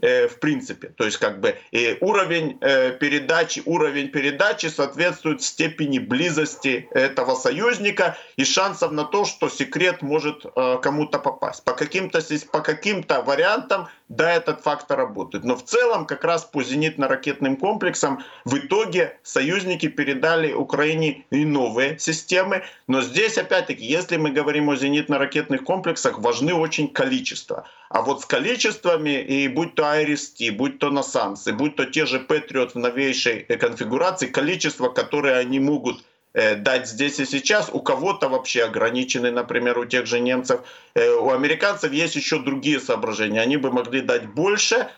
в 0.03 0.39
принципе. 0.41 0.89
То 0.89 1.05
есть 1.05 1.19
как 1.19 1.41
бы 1.41 1.57
и 1.71 1.97
уровень 2.01 2.59
э, 2.61 2.93
передачи, 2.99 3.63
уровень 3.65 4.09
передачи 4.09 4.67
соответствует 4.67 5.43
степени 5.43 5.99
близости 5.99 6.89
этого 6.91 7.35
союзника 7.35 8.17
и 8.37 8.45
шансов 8.45 8.93
на 8.93 9.05
то, 9.05 9.25
что 9.25 9.49
секрет 9.49 10.03
может 10.03 10.45
э, 10.45 10.79
кому-то 10.83 11.19
попасть. 11.19 11.65
По 11.65 11.73
каким-то 11.73 12.21
по 12.51 12.61
каким-то 12.61 13.23
вариантам 13.23 13.89
да, 14.17 14.33
этот 14.33 14.61
фактор 14.61 14.99
работает. 14.99 15.45
Но 15.45 15.57
в 15.57 15.65
целом 15.65 16.07
как 16.07 16.25
раз 16.25 16.45
по 16.45 16.63
зенитно-ракетным 16.63 17.57
комплексам 17.57 18.23
в 18.45 18.57
итоге 18.57 19.19
союзники 19.23 19.89
передали 19.89 20.53
Украине 20.53 21.25
и 21.31 21.45
новые 21.45 21.99
системы. 21.99 22.63
Но 22.87 23.03
здесь, 23.03 23.39
опять-таки, 23.39 23.85
если 23.85 24.17
мы 24.17 24.31
говорим 24.31 24.71
о 24.71 24.77
зенитно-ракетных 24.77 25.65
комплексах, 25.65 26.19
важны 26.19 26.55
очень 26.55 26.89
количество. 26.89 27.67
А 27.89 28.03
вот 28.03 28.23
с 28.23 28.27
количествами, 28.27 29.23
и 29.23 29.49
будь 29.49 29.75
то 29.75 29.85
Айрис-Ти, 29.85 30.51
будь 30.51 30.79
то 30.79 30.91
Насанс, 30.91 31.47
и 31.47 31.53
будь 31.53 31.77
то 31.77 31.85
те 31.85 32.07
же 32.07 32.21
Патриот 32.21 32.75
в 32.75 32.79
новейшей 32.79 33.41
конфигурации, 33.43 34.27
количество, 34.27 34.89
которое 34.89 35.39
они 35.39 35.61
могут 35.61 36.05
дать 36.35 36.89
здесь 36.89 37.21
и 37.21 37.25
сейчас. 37.25 37.71
У 37.73 37.81
кого-то 37.81 38.29
вообще 38.29 38.65
ограничены, 38.65 39.31
например, 39.31 39.79
у 39.79 39.85
тех 39.85 40.07
же 40.07 40.21
немцев. 40.21 40.61
Э, 40.95 41.11
у 41.13 41.31
американцев 41.31 41.93
есть 41.93 42.17
еще 42.17 42.41
другие 42.41 42.81
соображения. 42.81 43.41
Они 43.41 43.57
бы 43.57 43.71
могли 43.71 44.01
дать 44.01 44.27
больше, 44.27 44.89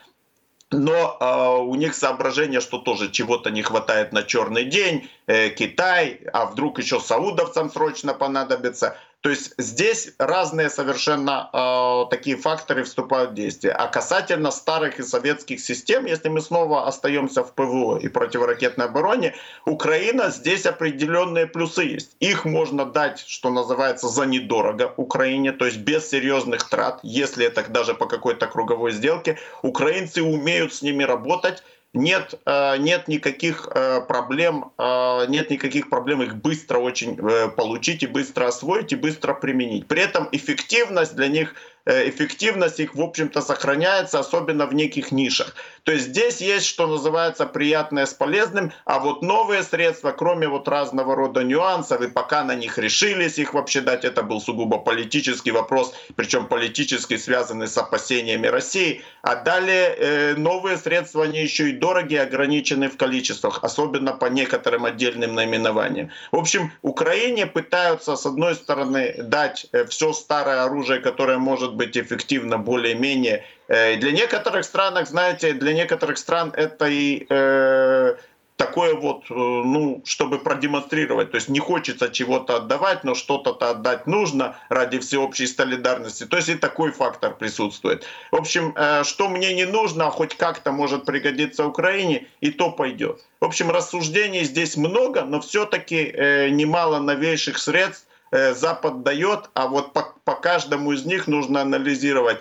но 0.71 1.17
э, 1.19 1.61
у 1.61 1.75
них 1.75 1.95
соображение, 1.95 2.59
что 2.59 2.79
тоже 2.79 3.09
чего-то 3.09 3.51
не 3.51 3.61
хватает 3.61 4.11
на 4.13 4.23
черный 4.23 4.65
день, 4.65 5.09
э, 5.27 5.49
Китай, 5.49 6.21
а 6.33 6.45
вдруг 6.45 6.79
еще 6.79 6.99
саудовцам 6.99 7.69
срочно 7.71 8.13
понадобится. 8.13 8.97
То 9.21 9.31
есть 9.31 9.53
здесь 9.57 10.13
разные 10.19 10.69
совершенно 10.69 11.49
э, 11.51 12.09
такие 12.11 12.37
факторы 12.37 12.83
вступают 12.83 13.31
в 13.31 13.33
действие. 13.33 13.73
А 13.73 13.87
касательно 13.87 14.51
старых 14.51 14.99
и 14.99 15.03
советских 15.03 15.59
систем, 15.59 16.05
если 16.05 16.29
мы 16.29 16.39
снова 16.39 16.87
остаемся 16.87 17.43
в 17.43 17.53
ПВО 17.53 17.97
и 17.97 18.09
противоракетной 18.09 18.85
обороне, 18.85 19.35
Украина 19.65 20.29
здесь 20.29 20.65
определенные 20.65 21.47
плюсы 21.47 21.83
есть. 21.83 22.15
Их 22.19 22.45
можно 22.45 22.85
дать, 22.85 23.19
что 23.19 23.49
называется, 23.49 24.07
за 24.07 24.25
недорого 24.25 24.93
Украине, 24.97 25.51
то 25.51 25.65
есть 25.65 25.77
без 25.77 26.07
серьезных 26.09 26.69
трат, 26.69 26.99
если 27.01 27.45
это 27.45 27.63
даже 27.63 27.95
по 27.95 28.05
какой-то 28.05 28.45
круговой 28.45 28.91
сделке. 28.91 29.39
Украинцы 29.63 30.21
умеют 30.21 30.73
с 30.73 30.83
ними 30.83 31.03
работать 31.03 31.63
нет, 31.93 32.39
э, 32.45 32.77
нет 32.77 33.07
никаких 33.07 33.67
э, 33.73 34.01
проблем, 34.01 34.71
э, 34.77 35.25
нет 35.27 35.49
никаких 35.49 35.89
проблем 35.89 36.21
их 36.21 36.35
быстро 36.35 36.79
очень 36.79 37.17
получить 37.55 38.03
и 38.03 38.07
быстро 38.07 38.47
освоить 38.47 38.91
и 38.93 38.95
быстро 38.95 39.33
применить. 39.33 39.87
При 39.87 40.01
этом 40.01 40.27
эффективность 40.31 41.15
для 41.15 41.27
них 41.27 41.55
эффективность 41.87 42.79
их, 42.79 42.95
в 42.95 43.01
общем-то, 43.01 43.41
сохраняется, 43.41 44.19
особенно 44.19 44.65
в 44.65 44.73
неких 44.73 45.11
нишах. 45.11 45.55
То 45.83 45.93
есть 45.93 46.07
здесь 46.07 46.41
есть, 46.41 46.65
что 46.65 46.85
называется, 46.85 47.45
приятное 47.45 48.05
с 48.05 48.13
полезным, 48.13 48.73
а 48.83 48.99
вот 48.99 49.21
новые 49.21 49.63
средства, 49.63 50.11
кроме 50.11 50.49
вот 50.49 50.67
разного 50.67 51.15
рода 51.15 51.43
нюансов, 51.43 52.01
и 52.01 52.09
пока 52.09 52.43
на 52.43 52.55
них 52.55 52.77
решились 52.77 53.37
их 53.37 53.53
вообще 53.53 53.79
дать, 53.79 54.03
это 54.03 54.21
был 54.21 54.41
сугубо 54.41 54.79
политический 54.79 55.51
вопрос, 55.51 55.93
причем 56.17 56.47
политически 56.47 57.15
связанный 57.15 57.69
с 57.69 57.77
опасениями 57.77 58.47
России. 58.47 59.01
А 59.21 59.35
далее 59.35 59.95
э, 59.97 60.35
новые 60.35 60.75
средства, 60.75 61.23
они 61.23 61.41
еще 61.41 61.69
и 61.69 61.71
дорогие, 61.71 62.21
ограничены 62.21 62.89
в 62.89 62.97
количествах, 62.97 63.59
особенно 63.61 64.11
по 64.11 64.25
некоторым 64.25 64.83
отдельным 64.83 65.35
наименованиям. 65.35 66.11
В 66.33 66.37
общем, 66.37 66.73
Украине 66.81 67.45
пытаются, 67.45 68.17
с 68.17 68.25
одной 68.25 68.55
стороны, 68.55 69.15
дать 69.23 69.67
э, 69.71 69.85
все 69.85 70.11
старое 70.11 70.63
оружие, 70.65 70.99
которое 70.99 71.37
может 71.37 71.76
быть 71.77 71.97
эффективно 71.97 72.57
более-менее. 72.57 73.45
Э, 73.67 73.95
для 73.95 74.11
некоторых 74.11 74.65
стран, 74.65 75.05
знаете, 75.05 75.53
для 75.53 75.73
некоторых 75.73 76.17
стран 76.17 76.51
это 76.55 76.87
и 76.87 77.25
э, 77.29 78.15
такое 78.57 78.95
вот, 78.95 79.23
э, 79.29 79.33
ну, 79.33 80.01
чтобы 80.05 80.39
продемонстрировать. 80.39 81.31
То 81.31 81.35
есть 81.35 81.49
не 81.49 81.59
хочется 81.59 82.09
чего-то 82.09 82.57
отдавать, 82.57 83.03
но 83.03 83.15
что-то-то 83.15 83.69
отдать 83.69 84.07
нужно 84.07 84.55
ради 84.69 84.99
всеобщей 84.99 85.47
солидарности. 85.47 86.25
То 86.25 86.37
есть 86.37 86.49
и 86.49 86.55
такой 86.55 86.91
фактор 86.91 87.35
присутствует. 87.35 88.05
В 88.31 88.35
общем, 88.35 88.73
э, 88.75 89.03
что 89.03 89.29
мне 89.29 89.53
не 89.53 89.65
нужно, 89.65 90.07
а 90.07 90.11
хоть 90.11 90.35
как-то 90.35 90.71
может 90.71 91.05
пригодиться 91.05 91.65
Украине, 91.65 92.27
и 92.41 92.51
то 92.51 92.71
пойдет. 92.71 93.23
В 93.39 93.45
общем, 93.45 93.69
рассуждений 93.69 94.43
здесь 94.43 94.75
много, 94.75 95.23
но 95.23 95.39
все-таки 95.39 96.03
немало 96.51 96.99
новейших 96.99 97.59
средств 97.59 98.06
Запад 98.31 99.03
дает, 99.03 99.49
а 99.53 99.67
вот 99.67 99.93
по, 99.93 100.13
по 100.23 100.35
каждому 100.35 100.91
из 100.91 101.05
них 101.05 101.27
нужно 101.27 101.61
анализировать, 101.61 102.39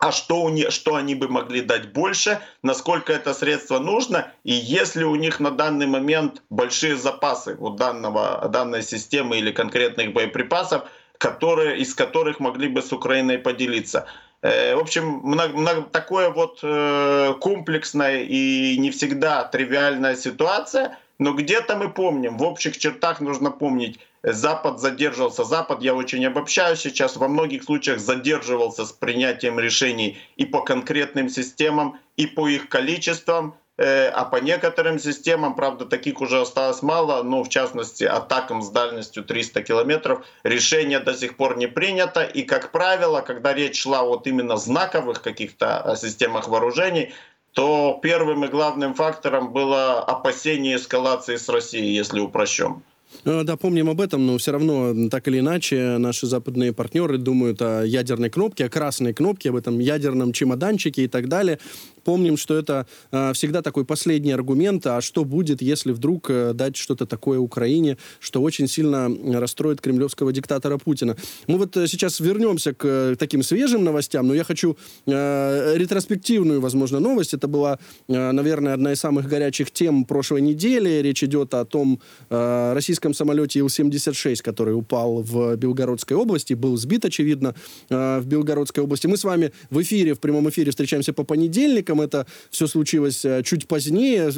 а 0.00 0.12
что, 0.12 0.42
у 0.42 0.48
них, 0.48 0.70
что 0.70 0.94
они 0.94 1.14
бы 1.14 1.28
могли 1.28 1.60
дать 1.60 1.92
больше, 1.92 2.40
насколько 2.62 3.12
это 3.12 3.34
средство 3.34 3.78
нужно, 3.78 4.32
и 4.44 4.52
если 4.52 5.04
у 5.04 5.14
них 5.14 5.40
на 5.40 5.50
данный 5.50 5.86
момент 5.86 6.42
большие 6.48 6.96
запасы 6.96 7.54
у 7.58 7.68
данного, 7.68 8.48
данной 8.48 8.82
системы 8.82 9.38
или 9.38 9.52
конкретных 9.52 10.14
боеприпасов, 10.14 10.84
которые, 11.18 11.78
из 11.78 11.94
которых 11.94 12.40
могли 12.40 12.68
бы 12.68 12.80
с 12.80 12.94
Украиной 12.94 13.38
поделиться. 13.38 14.06
Э, 14.40 14.74
в 14.74 14.78
общем, 14.78 15.20
много, 15.22 15.54
много, 15.54 15.82
такое 15.82 16.30
вот 16.30 16.60
э, 16.62 17.34
комплексная 17.38 18.22
и 18.22 18.78
не 18.78 18.90
всегда 18.90 19.44
тривиальная 19.44 20.16
ситуация, 20.16 20.98
но 21.18 21.34
где-то 21.34 21.76
мы 21.76 21.90
помним, 21.90 22.38
в 22.38 22.42
общих 22.42 22.78
чертах 22.78 23.20
нужно 23.20 23.50
помнить, 23.50 24.00
Запад 24.22 24.80
задерживался, 24.80 25.44
Запад, 25.44 25.82
я 25.82 25.94
очень 25.94 26.26
обобщаю 26.26 26.76
сейчас, 26.76 27.16
во 27.16 27.28
многих 27.28 27.64
случаях 27.64 28.00
задерживался 28.00 28.84
с 28.84 28.92
принятием 28.92 29.58
решений 29.58 30.18
и 30.36 30.44
по 30.44 30.60
конкретным 30.60 31.30
системам, 31.30 31.98
и 32.18 32.26
по 32.26 32.46
их 32.46 32.68
количествам, 32.68 33.54
э, 33.78 34.08
а 34.08 34.26
по 34.26 34.36
некоторым 34.36 34.98
системам, 34.98 35.54
правда, 35.54 35.86
таких 35.86 36.20
уже 36.20 36.42
осталось 36.42 36.82
мало, 36.82 37.22
но 37.22 37.42
в 37.42 37.48
частности 37.48 38.04
атакам 38.04 38.60
с 38.60 38.68
дальностью 38.68 39.24
300 39.24 39.62
километров, 39.62 40.26
решение 40.42 41.00
до 41.00 41.14
сих 41.14 41.38
пор 41.38 41.56
не 41.56 41.66
принято. 41.66 42.22
И, 42.22 42.42
как 42.42 42.72
правило, 42.72 43.22
когда 43.22 43.54
речь 43.54 43.80
шла 43.80 44.02
вот 44.02 44.26
именно 44.26 44.58
знаковых 44.58 45.22
каких-то 45.22 45.96
системах 45.98 46.48
вооружений, 46.48 47.14
то 47.52 47.98
первым 48.02 48.44
и 48.44 48.48
главным 48.48 48.92
фактором 48.92 49.52
было 49.52 50.04
опасение 50.04 50.76
эскалации 50.76 51.36
с 51.36 51.48
Россией, 51.48 51.94
если 51.94 52.20
упрощем. 52.20 52.82
Э, 53.24 53.42
да, 53.44 53.56
помним 53.56 53.90
об 53.90 54.00
этом, 54.00 54.26
но 54.26 54.38
все 54.38 54.52
равно, 54.52 55.08
так 55.10 55.28
или 55.28 55.40
иначе, 55.40 55.98
наши 55.98 56.26
западные 56.26 56.72
партнеры 56.72 57.18
думают 57.18 57.60
о 57.60 57.82
ядерной 57.84 58.30
кнопке, 58.30 58.64
о 58.64 58.68
красной 58.68 59.12
кнопке, 59.12 59.50
об 59.50 59.56
этом 59.56 59.78
ядерном 59.78 60.32
чемоданчике 60.32 61.04
и 61.04 61.08
так 61.08 61.28
далее 61.28 61.58
помним, 62.02 62.36
что 62.36 62.56
это 62.56 62.86
э, 63.12 63.32
всегда 63.34 63.62
такой 63.62 63.84
последний 63.84 64.32
аргумент, 64.32 64.86
а 64.86 65.00
что 65.00 65.24
будет, 65.24 65.62
если 65.62 65.92
вдруг 65.92 66.30
э, 66.30 66.52
дать 66.54 66.76
что-то 66.76 67.06
такое 67.06 67.38
Украине, 67.38 67.96
что 68.20 68.42
очень 68.42 68.68
сильно 68.68 69.10
расстроит 69.38 69.80
кремлевского 69.80 70.32
диктатора 70.32 70.78
Путина. 70.78 71.16
Мы 71.46 71.58
вот 71.58 71.76
э, 71.76 71.86
сейчас 71.86 72.20
вернемся 72.20 72.72
к 72.72 72.84
э, 72.84 73.16
таким 73.18 73.42
свежим 73.42 73.84
новостям, 73.84 74.26
но 74.26 74.34
я 74.34 74.44
хочу 74.44 74.76
э, 75.06 75.74
ретроспективную, 75.76 76.60
возможно, 76.60 77.00
новость. 77.00 77.34
Это 77.34 77.48
была, 77.48 77.78
э, 78.08 78.32
наверное, 78.32 78.74
одна 78.74 78.92
из 78.92 79.00
самых 79.00 79.28
горячих 79.28 79.70
тем 79.70 80.04
прошлой 80.04 80.40
недели. 80.40 81.00
Речь 81.02 81.24
идет 81.24 81.54
о 81.54 81.64
том 81.64 82.00
э, 82.30 82.72
российском 82.74 83.14
самолете 83.14 83.60
Ил-76, 83.60 84.36
который 84.42 84.74
упал 84.74 85.22
в 85.22 85.56
Белгородской 85.56 86.16
области, 86.16 86.54
был 86.54 86.76
сбит, 86.76 87.04
очевидно, 87.04 87.54
э, 87.88 88.20
в 88.20 88.26
Белгородской 88.26 88.84
области. 88.84 89.06
Мы 89.06 89.16
с 89.16 89.24
вами 89.24 89.52
в 89.70 89.80
эфире, 89.82 90.14
в 90.14 90.20
прямом 90.20 90.48
эфире 90.48 90.70
встречаемся 90.70 91.12
по 91.12 91.24
понедельникам, 91.24 91.99
Это 92.00 92.26
все 92.50 92.66
случилось 92.66 93.24
э, 93.24 93.42
чуть 93.42 93.66
позднее, 93.66 94.30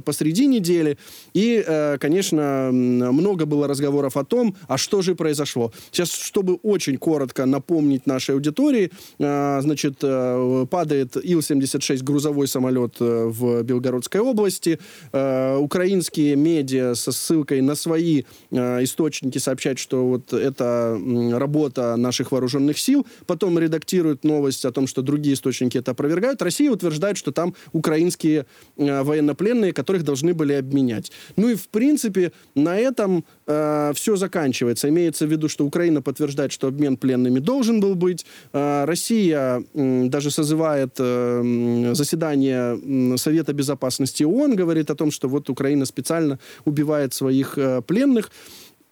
посреди 0.00 0.46
недели. 0.46 0.98
И, 1.34 1.62
э, 1.66 1.98
конечно, 1.98 2.70
много 2.72 3.46
было 3.46 3.66
разговоров 3.66 4.16
о 4.16 4.24
том, 4.24 4.56
а 4.66 4.78
что 4.78 5.02
же 5.02 5.14
произошло. 5.14 5.72
Сейчас, 5.90 6.12
чтобы 6.12 6.54
очень 6.62 6.96
коротко 6.96 7.46
напомнить 7.46 8.06
нашей 8.06 8.34
аудитории, 8.34 8.90
э, 9.18 9.60
значит, 9.62 9.98
падает 9.98 11.16
Ил-76 11.16 12.02
грузовой 12.02 12.48
самолет 12.48 12.96
в 12.98 13.62
Белгородской 13.62 14.20
области. 14.20 14.78
Украинские 15.12 16.36
медиа 16.36 16.94
со 16.94 17.12
ссылкой 17.12 17.60
на 17.60 17.74
свои 17.74 18.22
источники 18.50 19.38
сообщают, 19.38 19.78
что 19.78 20.06
вот 20.06 20.32
это 20.32 20.98
работа 21.32 21.96
наших 21.96 22.32
вооруженных 22.32 22.78
сил. 22.78 23.06
Потом 23.26 23.58
редактируют 23.58 24.24
новость 24.24 24.64
о 24.64 24.72
том, 24.72 24.86
что 24.86 25.02
другие 25.02 25.34
источники 25.34 25.78
это 25.78 25.92
опровергают. 25.92 26.42
Россия 26.42 26.70
утверждает, 26.70 26.97
утверждают, 26.98 27.18
что 27.18 27.32
там 27.32 27.54
украинские 27.72 28.44
э, 28.76 29.02
военнопленные, 29.02 29.72
которых 29.72 30.02
должны 30.02 30.34
были 30.34 30.54
обменять. 30.54 31.12
Ну 31.36 31.48
и, 31.48 31.54
в 31.54 31.68
принципе, 31.68 32.32
на 32.54 32.76
этом 32.76 33.24
э, 33.46 33.92
все 33.94 34.16
заканчивается. 34.16 34.88
Имеется 34.88 35.26
в 35.26 35.30
виду, 35.30 35.48
что 35.48 35.64
Украина 35.64 36.02
подтверждает, 36.02 36.52
что 36.52 36.68
обмен 36.68 36.96
пленными 36.96 37.40
должен 37.40 37.80
был 37.80 37.94
быть. 37.94 38.26
Э, 38.52 38.84
Россия 38.84 39.62
э, 39.74 40.08
даже 40.08 40.30
созывает 40.30 41.00
э, 41.00 41.92
заседание 41.94 43.16
Совета 43.16 43.52
Безопасности 43.52 44.24
ООН, 44.24 44.56
говорит 44.56 44.90
о 44.90 44.94
том, 44.94 45.10
что 45.10 45.28
вот 45.28 45.50
Украина 45.50 45.86
специально 45.86 46.38
убивает 46.64 47.14
своих 47.14 47.58
э, 47.58 47.82
пленных. 47.82 48.30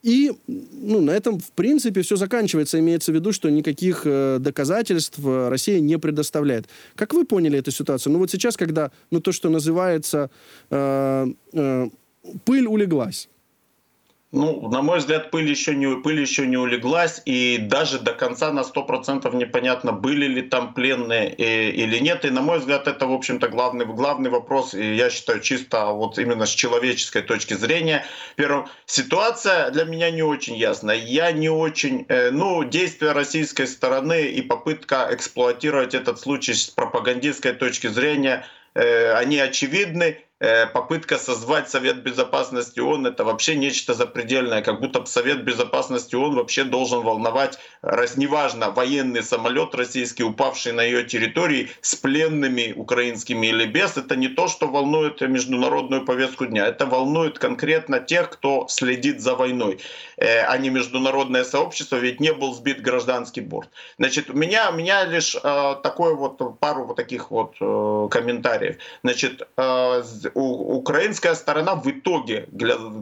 И 0.02 0.32
ну, 0.46 1.00
на 1.00 1.10
этом, 1.10 1.40
в 1.40 1.50
принципе, 1.52 2.02
все 2.02 2.16
заканчивается. 2.16 2.78
Имеется 2.78 3.12
в 3.12 3.14
виду, 3.14 3.32
что 3.32 3.50
никаких 3.50 4.02
э, 4.04 4.38
доказательств 4.40 5.18
э, 5.18 5.48
Россия 5.48 5.80
не 5.80 5.98
предоставляет. 5.98 6.66
Как 6.94 7.12
вы 7.12 7.24
поняли 7.24 7.58
эту 7.58 7.70
ситуацию? 7.70 8.12
Ну 8.12 8.18
вот 8.18 8.30
сейчас, 8.30 8.56
когда 8.56 8.90
ну, 9.10 9.20
то, 9.20 9.32
что 9.32 9.48
называется 9.50 10.30
э, 10.70 11.26
э, 11.52 11.88
пыль 12.44 12.66
улеглась. 12.66 13.28
Ну, 14.32 14.68
на 14.68 14.82
мой 14.82 14.98
взгляд, 14.98 15.30
пыль 15.30 15.48
еще 15.48 15.76
не, 15.76 15.86
пыль 16.02 16.20
еще 16.20 16.46
не 16.46 16.56
улеглась, 16.56 17.22
и 17.26 17.58
даже 17.58 18.00
до 18.00 18.12
конца 18.12 18.52
на 18.52 18.60
100% 18.60 19.34
непонятно, 19.36 19.92
были 19.92 20.26
ли 20.26 20.42
там 20.42 20.74
пленные 20.74 21.32
и, 21.32 21.42
э, 21.44 21.70
или 21.70 21.98
нет. 22.00 22.24
И, 22.24 22.30
на 22.30 22.42
мой 22.42 22.58
взгляд, 22.58 22.88
это, 22.88 23.06
в 23.06 23.12
общем-то, 23.12 23.46
главный, 23.48 23.86
главный 23.86 24.28
вопрос, 24.28 24.74
и 24.74 24.96
я 24.96 25.10
считаю, 25.10 25.40
чисто 25.40 25.86
вот 25.86 26.18
именно 26.18 26.44
с 26.44 26.50
человеческой 26.50 27.22
точки 27.22 27.54
зрения. 27.54 28.04
Первым, 28.34 28.66
ситуация 28.84 29.70
для 29.70 29.84
меня 29.84 30.10
не 30.10 30.24
очень 30.24 30.56
ясна. 30.56 30.92
Я 30.92 31.30
не 31.30 31.48
очень... 31.48 32.04
Э, 32.08 32.32
ну, 32.32 32.64
действия 32.64 33.12
российской 33.12 33.68
стороны 33.68 34.26
и 34.26 34.42
попытка 34.42 35.08
эксплуатировать 35.12 35.94
этот 35.94 36.18
случай 36.18 36.54
с 36.54 36.68
пропагандистской 36.68 37.52
точки 37.52 37.86
зрения, 37.86 38.44
э, 38.74 39.12
они 39.12 39.38
очевидны. 39.38 40.25
Э, 40.38 40.66
попытка 40.66 41.16
созвать 41.16 41.70
Совет 41.70 42.02
Безопасности 42.02 42.78
ООН— 42.78 43.06
это 43.08 43.24
вообще 43.24 43.54
нечто 43.54 43.94
запредельное, 43.94 44.60
как 44.60 44.80
будто 44.80 45.02
Совет 45.06 45.44
Безопасности 45.44 46.14
ООН 46.14 46.34
вообще 46.34 46.64
должен 46.64 47.00
волновать, 47.00 47.58
раз 47.80 48.18
неважно, 48.18 48.70
военный 48.70 49.22
самолет 49.22 49.74
российский, 49.74 50.24
упавший 50.24 50.72
на 50.72 50.82
ее 50.82 51.04
территории, 51.04 51.70
с 51.80 51.94
пленными 51.94 52.74
украинскими 52.76 53.46
или 53.46 53.64
без, 53.64 53.96
это 53.96 54.14
не 54.14 54.28
то, 54.28 54.46
что 54.46 54.68
волнует 54.68 55.22
международную 55.22 56.04
повестку 56.04 56.44
дня, 56.44 56.66
это 56.66 56.84
волнует 56.84 57.38
конкретно 57.38 58.00
тех, 58.00 58.28
кто 58.28 58.66
следит 58.68 59.22
за 59.22 59.36
войной, 59.36 59.80
э, 60.18 60.40
а 60.40 60.58
не 60.58 60.68
международное 60.68 61.44
сообщество, 61.44 61.96
ведь 61.96 62.20
не 62.20 62.34
был 62.34 62.52
сбит 62.52 62.82
гражданский 62.82 63.40
борт. 63.40 63.70
Значит, 63.98 64.28
у 64.28 64.34
меня, 64.34 64.68
у 64.68 64.74
меня 64.74 65.06
лишь 65.06 65.34
э, 65.34 65.76
такой 65.82 66.14
вот, 66.14 66.60
пару 66.60 66.84
вот 66.84 66.96
таких 66.96 67.30
вот 67.30 67.56
комментариев. 68.10 68.76
Значит, 69.02 69.48
украинская 70.34 71.34
сторона 71.34 71.74
в 71.74 71.86
итоге, 71.90 72.48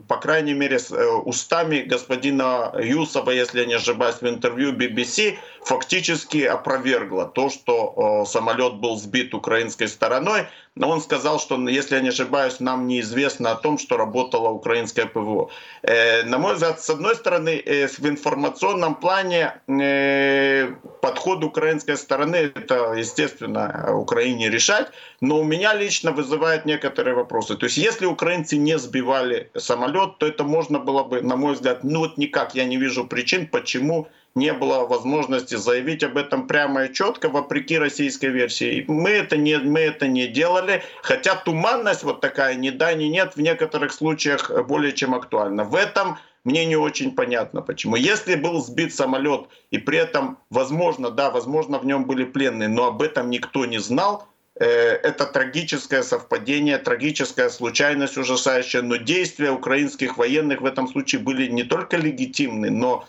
по 0.08 0.16
крайней 0.16 0.54
мере, 0.54 0.78
э, 0.78 1.06
устами 1.24 1.80
господина 1.80 2.72
Юсова, 2.78 3.30
если 3.30 3.60
я 3.60 3.66
не 3.66 3.74
ошибаюсь, 3.74 4.16
в 4.20 4.26
интервью 4.26 4.72
BBC, 4.72 5.36
фактически 5.62 6.42
опровергла 6.44 7.26
то, 7.26 7.50
что 7.50 8.24
самолет 8.26 8.74
был 8.74 8.96
сбит 8.96 9.34
украинской 9.34 9.88
стороной. 9.88 10.46
Но 10.76 10.88
он 10.90 11.00
сказал, 11.00 11.38
что, 11.38 11.56
если 11.68 11.94
я 11.94 12.00
не 12.00 12.08
ошибаюсь, 12.08 12.58
нам 12.58 12.88
неизвестно 12.88 13.52
о 13.52 13.54
том, 13.54 13.78
что 13.78 13.96
работала 13.96 14.48
украинская 14.48 15.06
ПВО. 15.06 15.50
Э, 15.82 16.24
на 16.24 16.38
мой 16.38 16.54
взгляд, 16.54 16.80
с 16.80 16.90
одной 16.90 17.14
стороны, 17.14 17.62
э, 17.64 17.86
в 17.86 18.06
информационном 18.06 18.96
плане 18.96 19.54
подход 21.00 21.44
украинской 21.44 21.96
стороны, 21.96 22.36
это, 22.36 22.94
естественно, 22.94 23.94
Украине 23.94 24.50
решать, 24.50 24.88
но 25.20 25.38
у 25.38 25.44
меня 25.44 25.74
лично 25.74 26.12
вызывает 26.12 26.66
некоторые 26.66 27.13
вопросы. 27.14 27.56
То 27.56 27.64
есть, 27.64 27.76
если 27.76 28.06
украинцы 28.06 28.56
не 28.56 28.78
сбивали 28.78 29.50
самолет, 29.56 30.18
то 30.18 30.26
это 30.26 30.44
можно 30.44 30.78
было 30.78 31.02
бы, 31.04 31.22
на 31.22 31.36
мой 31.36 31.54
взгляд, 31.54 31.84
ну 31.84 32.00
вот 32.00 32.18
никак, 32.18 32.54
я 32.54 32.64
не 32.64 32.76
вижу 32.76 33.06
причин, 33.06 33.46
почему 33.46 34.08
не 34.34 34.52
было 34.52 34.86
возможности 34.86 35.54
заявить 35.54 36.02
об 36.02 36.16
этом 36.16 36.46
прямо 36.46 36.84
и 36.84 36.92
четко, 36.92 37.28
вопреки 37.28 37.78
российской 37.78 38.30
версии. 38.30 38.84
Мы 38.88 39.10
это 39.10 39.36
не, 39.36 39.58
мы 39.58 39.80
это 39.80 40.08
не 40.08 40.26
делали, 40.26 40.82
хотя 41.02 41.36
туманность 41.36 42.02
вот 42.02 42.20
такая, 42.20 42.54
ни 42.54 42.70
да, 42.70 42.94
ни 42.94 43.04
нет, 43.04 43.36
в 43.36 43.40
некоторых 43.40 43.92
случаях 43.92 44.50
более 44.66 44.92
чем 44.92 45.14
актуальна. 45.14 45.64
В 45.64 45.76
этом 45.76 46.18
мне 46.44 46.66
не 46.66 46.76
очень 46.76 47.12
понятно, 47.12 47.62
почему. 47.62 47.96
Если 47.96 48.34
был 48.34 48.60
сбит 48.60 48.94
самолет, 48.94 49.48
и 49.70 49.78
при 49.78 49.98
этом, 49.98 50.38
возможно, 50.50 51.10
да, 51.10 51.30
возможно, 51.30 51.78
в 51.78 51.86
нем 51.86 52.04
были 52.04 52.24
пленные, 52.24 52.68
но 52.68 52.86
об 52.86 53.02
этом 53.02 53.30
никто 53.30 53.64
не 53.64 53.78
знал, 53.78 54.28
это 54.62 55.26
трагическое 55.26 56.02
совпадение, 56.02 56.78
трагическая 56.78 57.48
случайность 57.48 58.16
ужасающая, 58.16 58.82
но 58.82 58.96
действия 58.96 59.50
украинских 59.50 60.16
военных 60.16 60.60
в 60.60 60.64
этом 60.64 60.88
случае 60.88 61.20
были 61.20 61.48
не 61.48 61.64
только 61.64 61.96
легитимны, 61.96 62.70
но 62.70 63.06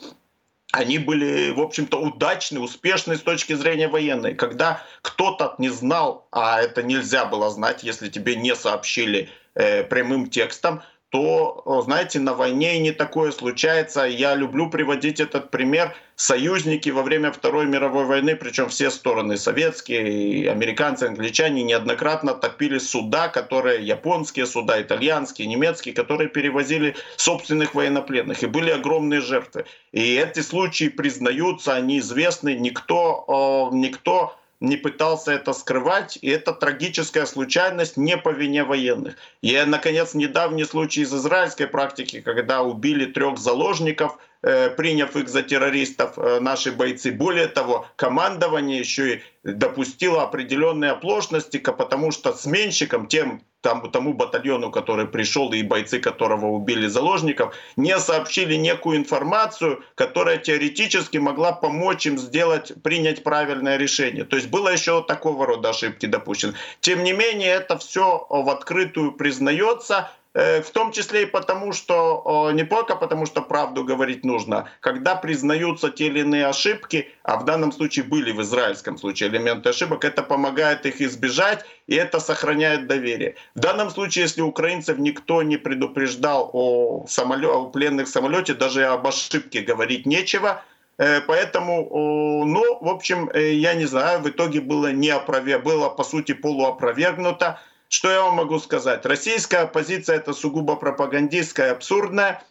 они 0.71 0.97
были, 0.97 1.51
в 1.51 1.62
общем-то, 1.62 1.97
удачны, 1.97 2.60
успешны 2.60 3.15
с 3.15 3.21
точки 3.21 3.53
зрения 3.53 3.88
военной. 3.88 4.36
Когда 4.36 4.81
кто-то 5.01 5.55
не 5.58 5.69
знал, 5.69 6.27
а 6.31 6.62
это 6.62 6.84
нельзя 6.84 7.25
было 7.25 7.49
знать, 7.49 7.84
если 7.84 8.10
тебе 8.10 8.36
не 8.36 8.55
сообщили 8.55 9.29
э, 9.53 9.84
прямым 9.84 10.29
текстом, 10.29 10.81
то, 11.10 11.82
знаете, 11.86 12.20
на 12.20 12.34
войне 12.34 12.78
и 12.78 12.82
не 12.82 12.91
такое 12.91 13.32
случается. 13.32 14.04
Я 14.04 14.36
люблю 14.36 14.70
приводить 14.70 15.20
этот 15.20 15.50
пример. 15.50 15.96
Союзники 16.18 16.89
во 16.89 17.04
время 17.04 17.32
Второй 17.32 17.65
мировой 17.65 18.06
войны, 18.06 18.36
причем 18.36 18.70
все 18.70 18.89
стороны, 18.89 19.38
советские, 19.38 20.50
американцы, 20.50 21.04
англичане, 21.04 21.63
неоднократно 21.63 22.34
топили 22.34 22.80
суда, 22.80 23.28
которые, 23.28 23.86
японские 23.86 24.46
суда, 24.46 24.82
итальянские, 24.82 25.48
немецкие, 25.48 25.94
которые 25.94 26.30
перевозили 26.30 26.96
собственных 27.18 27.76
военнопленных. 27.76 28.44
И 28.44 28.48
были 28.48 28.72
огромные 28.72 29.22
жертвы. 29.22 29.65
И 29.91 30.15
эти 30.15 30.39
случаи 30.39 30.89
признаются, 30.89 31.76
они 31.76 32.00
известны. 32.00 32.56
Никто, 32.56 33.70
никто 33.74 34.36
не 34.60 34.78
пытался 34.78 35.34
это 35.34 35.54
скрывать, 35.54 36.18
и 36.22 36.30
это 36.30 36.54
трагическая 36.54 37.26
случайность 37.26 37.98
не 37.98 38.18
по 38.18 38.30
вине 38.30 38.63
военных. 38.63 39.15
И, 39.41 39.62
наконец, 39.65 40.13
недавний 40.13 40.65
случай 40.65 41.02
из 41.02 41.13
израильской 41.13 41.68
практики, 41.68 42.22
когда 42.22 42.62
убили 42.62 43.06
трех 43.06 43.38
заложников, 43.38 44.18
э, 44.41 44.70
приняв 44.70 45.15
их 45.15 45.28
за 45.28 45.44
террористов, 45.44 46.18
э, 46.18 46.39
наши 46.39 46.72
бойцы. 46.72 47.12
Более 47.12 47.48
того, 47.48 47.88
командование 47.96 48.80
еще 48.80 49.15
и 49.15 49.22
допустило 49.44 50.24
определенные 50.24 50.91
оплошности, 50.91 51.58
потому 51.58 52.12
что 52.12 52.34
сменщикам, 52.34 53.08
тем 53.08 53.41
там, 53.65 53.89
тому 53.89 54.13
батальону, 54.13 54.69
который 54.69 55.08
пришел 55.08 55.51
и 55.51 55.63
бойцы 55.63 55.99
которого 55.99 56.45
убили 56.45 56.86
заложников, 56.86 57.56
не 57.75 57.97
сообщили 57.97 58.54
некую 58.54 58.97
информацию, 58.97 59.84
которая 59.95 60.38
теоретически 60.38 61.17
могла 61.17 61.51
помочь 61.51 62.06
им 62.06 62.19
сделать, 62.19 62.71
принять 62.84 63.23
правильное 63.23 63.78
решение. 63.78 64.23
То 64.23 64.36
есть 64.36 64.49
было 64.49 64.69
еще 64.69 65.01
такого 65.01 65.47
рода 65.47 65.69
ошибки 65.69 66.06
допущены. 66.06 66.54
Тем 66.80 67.04
не 67.04 67.13
менее, 67.13 67.49
это 67.49 67.80
все 67.80 68.28
в 68.30 68.49
открытую 68.51 69.13
признается, 69.13 70.12
в 70.36 70.69
том 70.74 70.91
числе 70.91 71.24
и 71.24 71.26
потому, 71.26 71.71
что 71.71 72.52
не 72.54 72.65
только 72.65 72.98
потому, 72.98 73.26
что 73.26 73.41
правду 73.41 73.86
говорить 73.86 74.26
нужно, 74.26 74.67
когда 74.82 75.15
признаются 75.15 75.89
те 75.89 76.08
или 76.08 76.19
иные 76.19 76.48
ошибки, 76.48 77.10
а 77.24 77.38
в 77.38 77.45
данном 77.45 77.71
случае 77.71 78.04
были 78.04 78.34
в 78.34 78.41
израильском 78.41 78.98
случае 78.98 79.30
элементы 79.30 79.69
ошибок, 79.69 80.04
это 80.04 80.24
помогает 80.24 80.86
их 80.86 81.00
избежать 81.00 81.65
и 81.88 81.95
это 81.95 82.19
сохраняет 82.19 82.88
доверие. 82.88 83.36
В 83.56 83.60
данном 83.60 83.89
случае, 83.89 84.24
если 84.24 84.41
украинцев 84.41 84.98
никто 84.98 85.41
не 85.43 85.58
предупреждал 85.58 86.50
о, 86.52 87.06
самолет, 87.08 87.52
о 87.52 87.65
пленных 87.67 88.08
самолете, 88.08 88.54
даже 88.54 88.86
об 88.86 89.08
ошибке 89.08 89.62
говорить 89.62 90.06
нечего, 90.06 90.63
э, 90.98 91.21
Поэтому, 91.21 92.45
ну, 92.45 92.80
в 92.82 92.89
общем, 92.89 93.30
э, 93.34 93.54
я 93.54 93.74
не 93.74 93.86
знаю, 93.86 94.19
в 94.19 94.30
итоге 94.30 94.62
было 94.62 94.91
не 94.91 95.10
опровер... 95.10 95.60
было, 95.60 95.89
по 95.89 96.04
сути, 96.04 96.34
полуопровергнуто. 96.34 97.60
Что 97.95 98.12
я 98.12 98.23
вам 98.23 98.36
могу 98.36 98.60
сказать? 98.60 99.05
Российская 99.05 99.60
оппозиция 99.60 100.17
это 100.17 100.34
сугубо 100.34 100.75
пропагандистская, 100.75 101.71
абсурдная. 101.71 102.43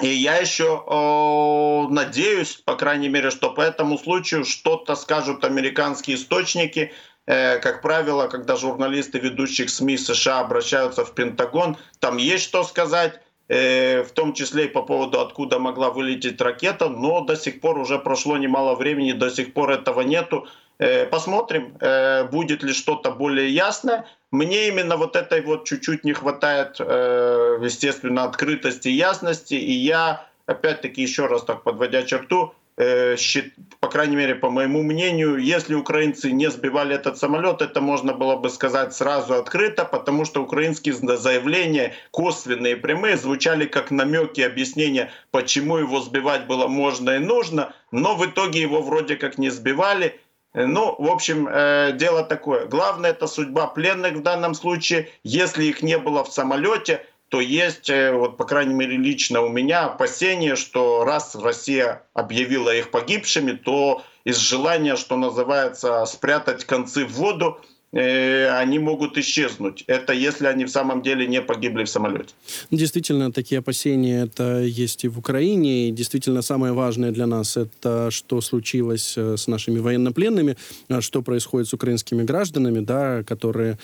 И 0.00 0.08
я 0.08 0.36
еще 0.36 0.82
э, 0.86 1.92
надеюсь, 1.92 2.54
по 2.64 2.76
крайней 2.76 3.10
мере, 3.10 3.30
что 3.30 3.50
по 3.50 3.60
этому 3.60 3.98
случаю 3.98 4.46
что-то 4.46 4.94
скажут 4.94 5.44
американские 5.44 6.16
источники. 6.16 6.92
Э, 7.26 7.58
как 7.58 7.82
правило, 7.82 8.28
когда 8.28 8.56
журналисты 8.56 9.18
ведущих 9.18 9.68
СМИ 9.68 9.98
США 9.98 10.40
обращаются 10.40 11.04
в 11.04 11.14
Пентагон, 11.14 11.76
там 11.98 12.16
есть 12.16 12.44
что 12.44 12.64
сказать 12.64 13.20
э, 13.48 14.02
в 14.02 14.12
том 14.12 14.32
числе 14.32 14.64
и 14.64 14.68
по 14.68 14.80
поводу, 14.80 15.20
откуда 15.20 15.58
могла 15.58 15.90
вылететь 15.90 16.40
ракета, 16.40 16.88
но 16.88 17.20
до 17.20 17.36
сих 17.36 17.60
пор 17.60 17.76
уже 17.76 17.98
прошло 17.98 18.38
немало 18.38 18.76
времени, 18.76 19.12
до 19.12 19.28
сих 19.28 19.52
пор 19.52 19.72
этого 19.72 20.00
нету. 20.00 20.48
Э, 20.80 21.04
посмотрим, 21.04 21.76
э, 21.78 22.24
будет 22.24 22.62
ли 22.62 22.72
что-то 22.72 23.10
более 23.10 23.50
ясное. 23.50 24.06
Мне 24.30 24.68
именно 24.68 24.96
вот 24.96 25.14
этой 25.14 25.42
вот 25.42 25.66
чуть-чуть 25.66 26.04
не 26.04 26.14
хватает, 26.14 26.76
э, 26.78 27.58
естественно, 27.62 28.24
открытости 28.24 28.88
и 28.88 28.92
ясности. 28.92 29.52
И 29.54 29.72
я, 29.72 30.26
опять-таки, 30.46 31.02
еще 31.02 31.26
раз 31.26 31.44
так 31.44 31.62
подводя 31.64 32.02
черту, 32.02 32.54
по 32.76 33.88
крайней 33.88 34.16
мере, 34.16 34.34
по 34.34 34.48
моему 34.48 34.82
мнению, 34.82 35.36
если 35.36 35.74
украинцы 35.74 36.30
не 36.30 36.50
сбивали 36.50 36.94
этот 36.94 37.18
самолет, 37.18 37.60
это 37.60 37.82
можно 37.82 38.14
было 38.14 38.36
бы 38.36 38.48
сказать 38.48 38.94
сразу 38.94 39.34
открыто, 39.34 39.84
потому 39.84 40.24
что 40.24 40.42
украинские 40.42 40.94
заявления, 40.94 41.92
косвенные 42.10 42.72
и 42.72 42.76
прямые, 42.76 43.18
звучали 43.18 43.66
как 43.66 43.90
намеки, 43.90 44.40
объяснения, 44.40 45.10
почему 45.30 45.76
его 45.76 46.00
сбивать 46.00 46.46
было 46.46 46.68
можно 46.68 47.10
и 47.10 47.18
нужно, 47.18 47.74
но 47.90 48.14
в 48.14 48.24
итоге 48.24 48.62
его 48.62 48.80
вроде 48.80 49.16
как 49.16 49.36
не 49.36 49.50
сбивали. 49.50 50.18
Э, 50.52 50.66
ну, 50.66 50.94
в 50.98 51.08
общем, 51.08 51.48
э, 51.48 51.92
дело 51.94 52.24
такое. 52.24 52.66
Главное 52.66 53.10
это 53.10 53.26
судьба 53.26 53.68
пленных 53.68 54.14
в 54.14 54.22
данном 54.22 54.54
случае. 54.54 55.10
Если 55.22 55.64
их 55.64 55.82
не 55.82 55.98
было 55.98 56.24
в 56.24 56.32
самолете, 56.32 57.06
то 57.28 57.40
есть, 57.40 57.88
э, 57.88 58.12
вот 58.12 58.36
по 58.36 58.44
крайней 58.44 58.74
мере 58.74 58.96
лично 58.96 59.42
у 59.42 59.48
меня 59.48 59.84
опасение, 59.84 60.56
что 60.56 61.04
раз 61.04 61.36
Россия 61.36 62.02
объявила 62.14 62.74
их 62.74 62.90
погибшими, 62.90 63.52
то 63.52 64.02
из 64.24 64.36
желания, 64.36 64.96
что 64.96 65.16
называется, 65.16 66.04
спрятать 66.06 66.64
концы 66.64 67.06
в 67.06 67.12
воду, 67.12 67.60
они 67.95 68.79
могут 68.79 69.17
исчезнуть. 69.17 69.85
Это 69.87 70.13
если 70.13 70.47
они 70.47 70.65
в 70.65 70.69
самом 70.69 71.01
деле 71.01 71.27
не 71.27 71.41
погибли 71.41 71.83
в 71.83 71.89
самолете. 71.89 72.33
Действительно, 72.71 73.31
такие 73.31 73.59
опасения 73.59 74.23
это 74.23 74.61
есть 74.63 75.05
и 75.05 75.07
в 75.07 75.17
Украине. 75.17 75.87
И 75.87 75.91
действительно, 75.91 76.41
самое 76.41 76.73
важное 76.73 77.11
для 77.11 77.25
нас 77.25 77.57
это 77.57 78.11
что 78.11 78.41
случилось 78.41 79.17
э, 79.17 79.37
с 79.37 79.47
нашими 79.47 79.79
военнопленными, 79.79 80.57
э, 80.89 81.01
что 81.01 81.21
происходит 81.21 81.67
с 81.67 81.73
украинскими 81.73 82.23
гражданами, 82.23 82.81
да, 82.81 83.23
которые, 83.23 83.77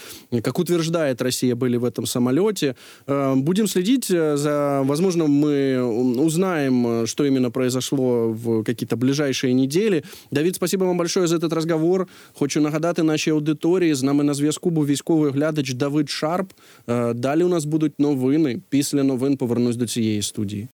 как 0.44 0.60
утверждает 0.60 1.22
Россия, 1.22 1.56
были 1.56 1.78
в 1.78 1.86
этом 1.86 2.06
самолете. 2.06 2.76
Э, 3.08 3.36
Будем 3.36 3.68
следить 3.68 4.08
за... 4.08 4.82
Возможно, 4.84 5.28
мы 5.28 5.82
узнаем, 6.26 7.08
что 7.08 7.26
именно 7.26 7.52
произошло 7.52 8.34
в 8.34 8.64
какие-то 8.64 8.98
ближайшие 8.98 9.54
недели. 9.54 10.04
Давид, 10.32 10.56
спасибо 10.56 10.84
вам 10.86 10.98
большое 10.98 11.28
за 11.28 11.38
этот 11.38 11.54
разговор. 11.54 12.08
Хочу 12.34 12.62
нагадати 12.62 13.04
нашій 13.04 13.32
аудиторії. 13.32 13.95
З 13.96 14.04
нами 14.04 14.24
на 14.24 14.34
зв'язку 14.34 14.70
був 14.70 14.86
військовий 14.86 15.30
оглядач 15.30 15.74
Давид 15.74 16.10
Шарп. 16.10 16.52
Е, 16.88 17.14
Далі 17.14 17.44
у 17.44 17.48
нас 17.48 17.66
будуть 17.66 18.00
новини. 18.00 18.62
Після 18.70 19.04
новин 19.04 19.38
повернусь 19.38 19.76
до 19.76 19.88
цієї 19.88 20.22
студії. 20.22 20.68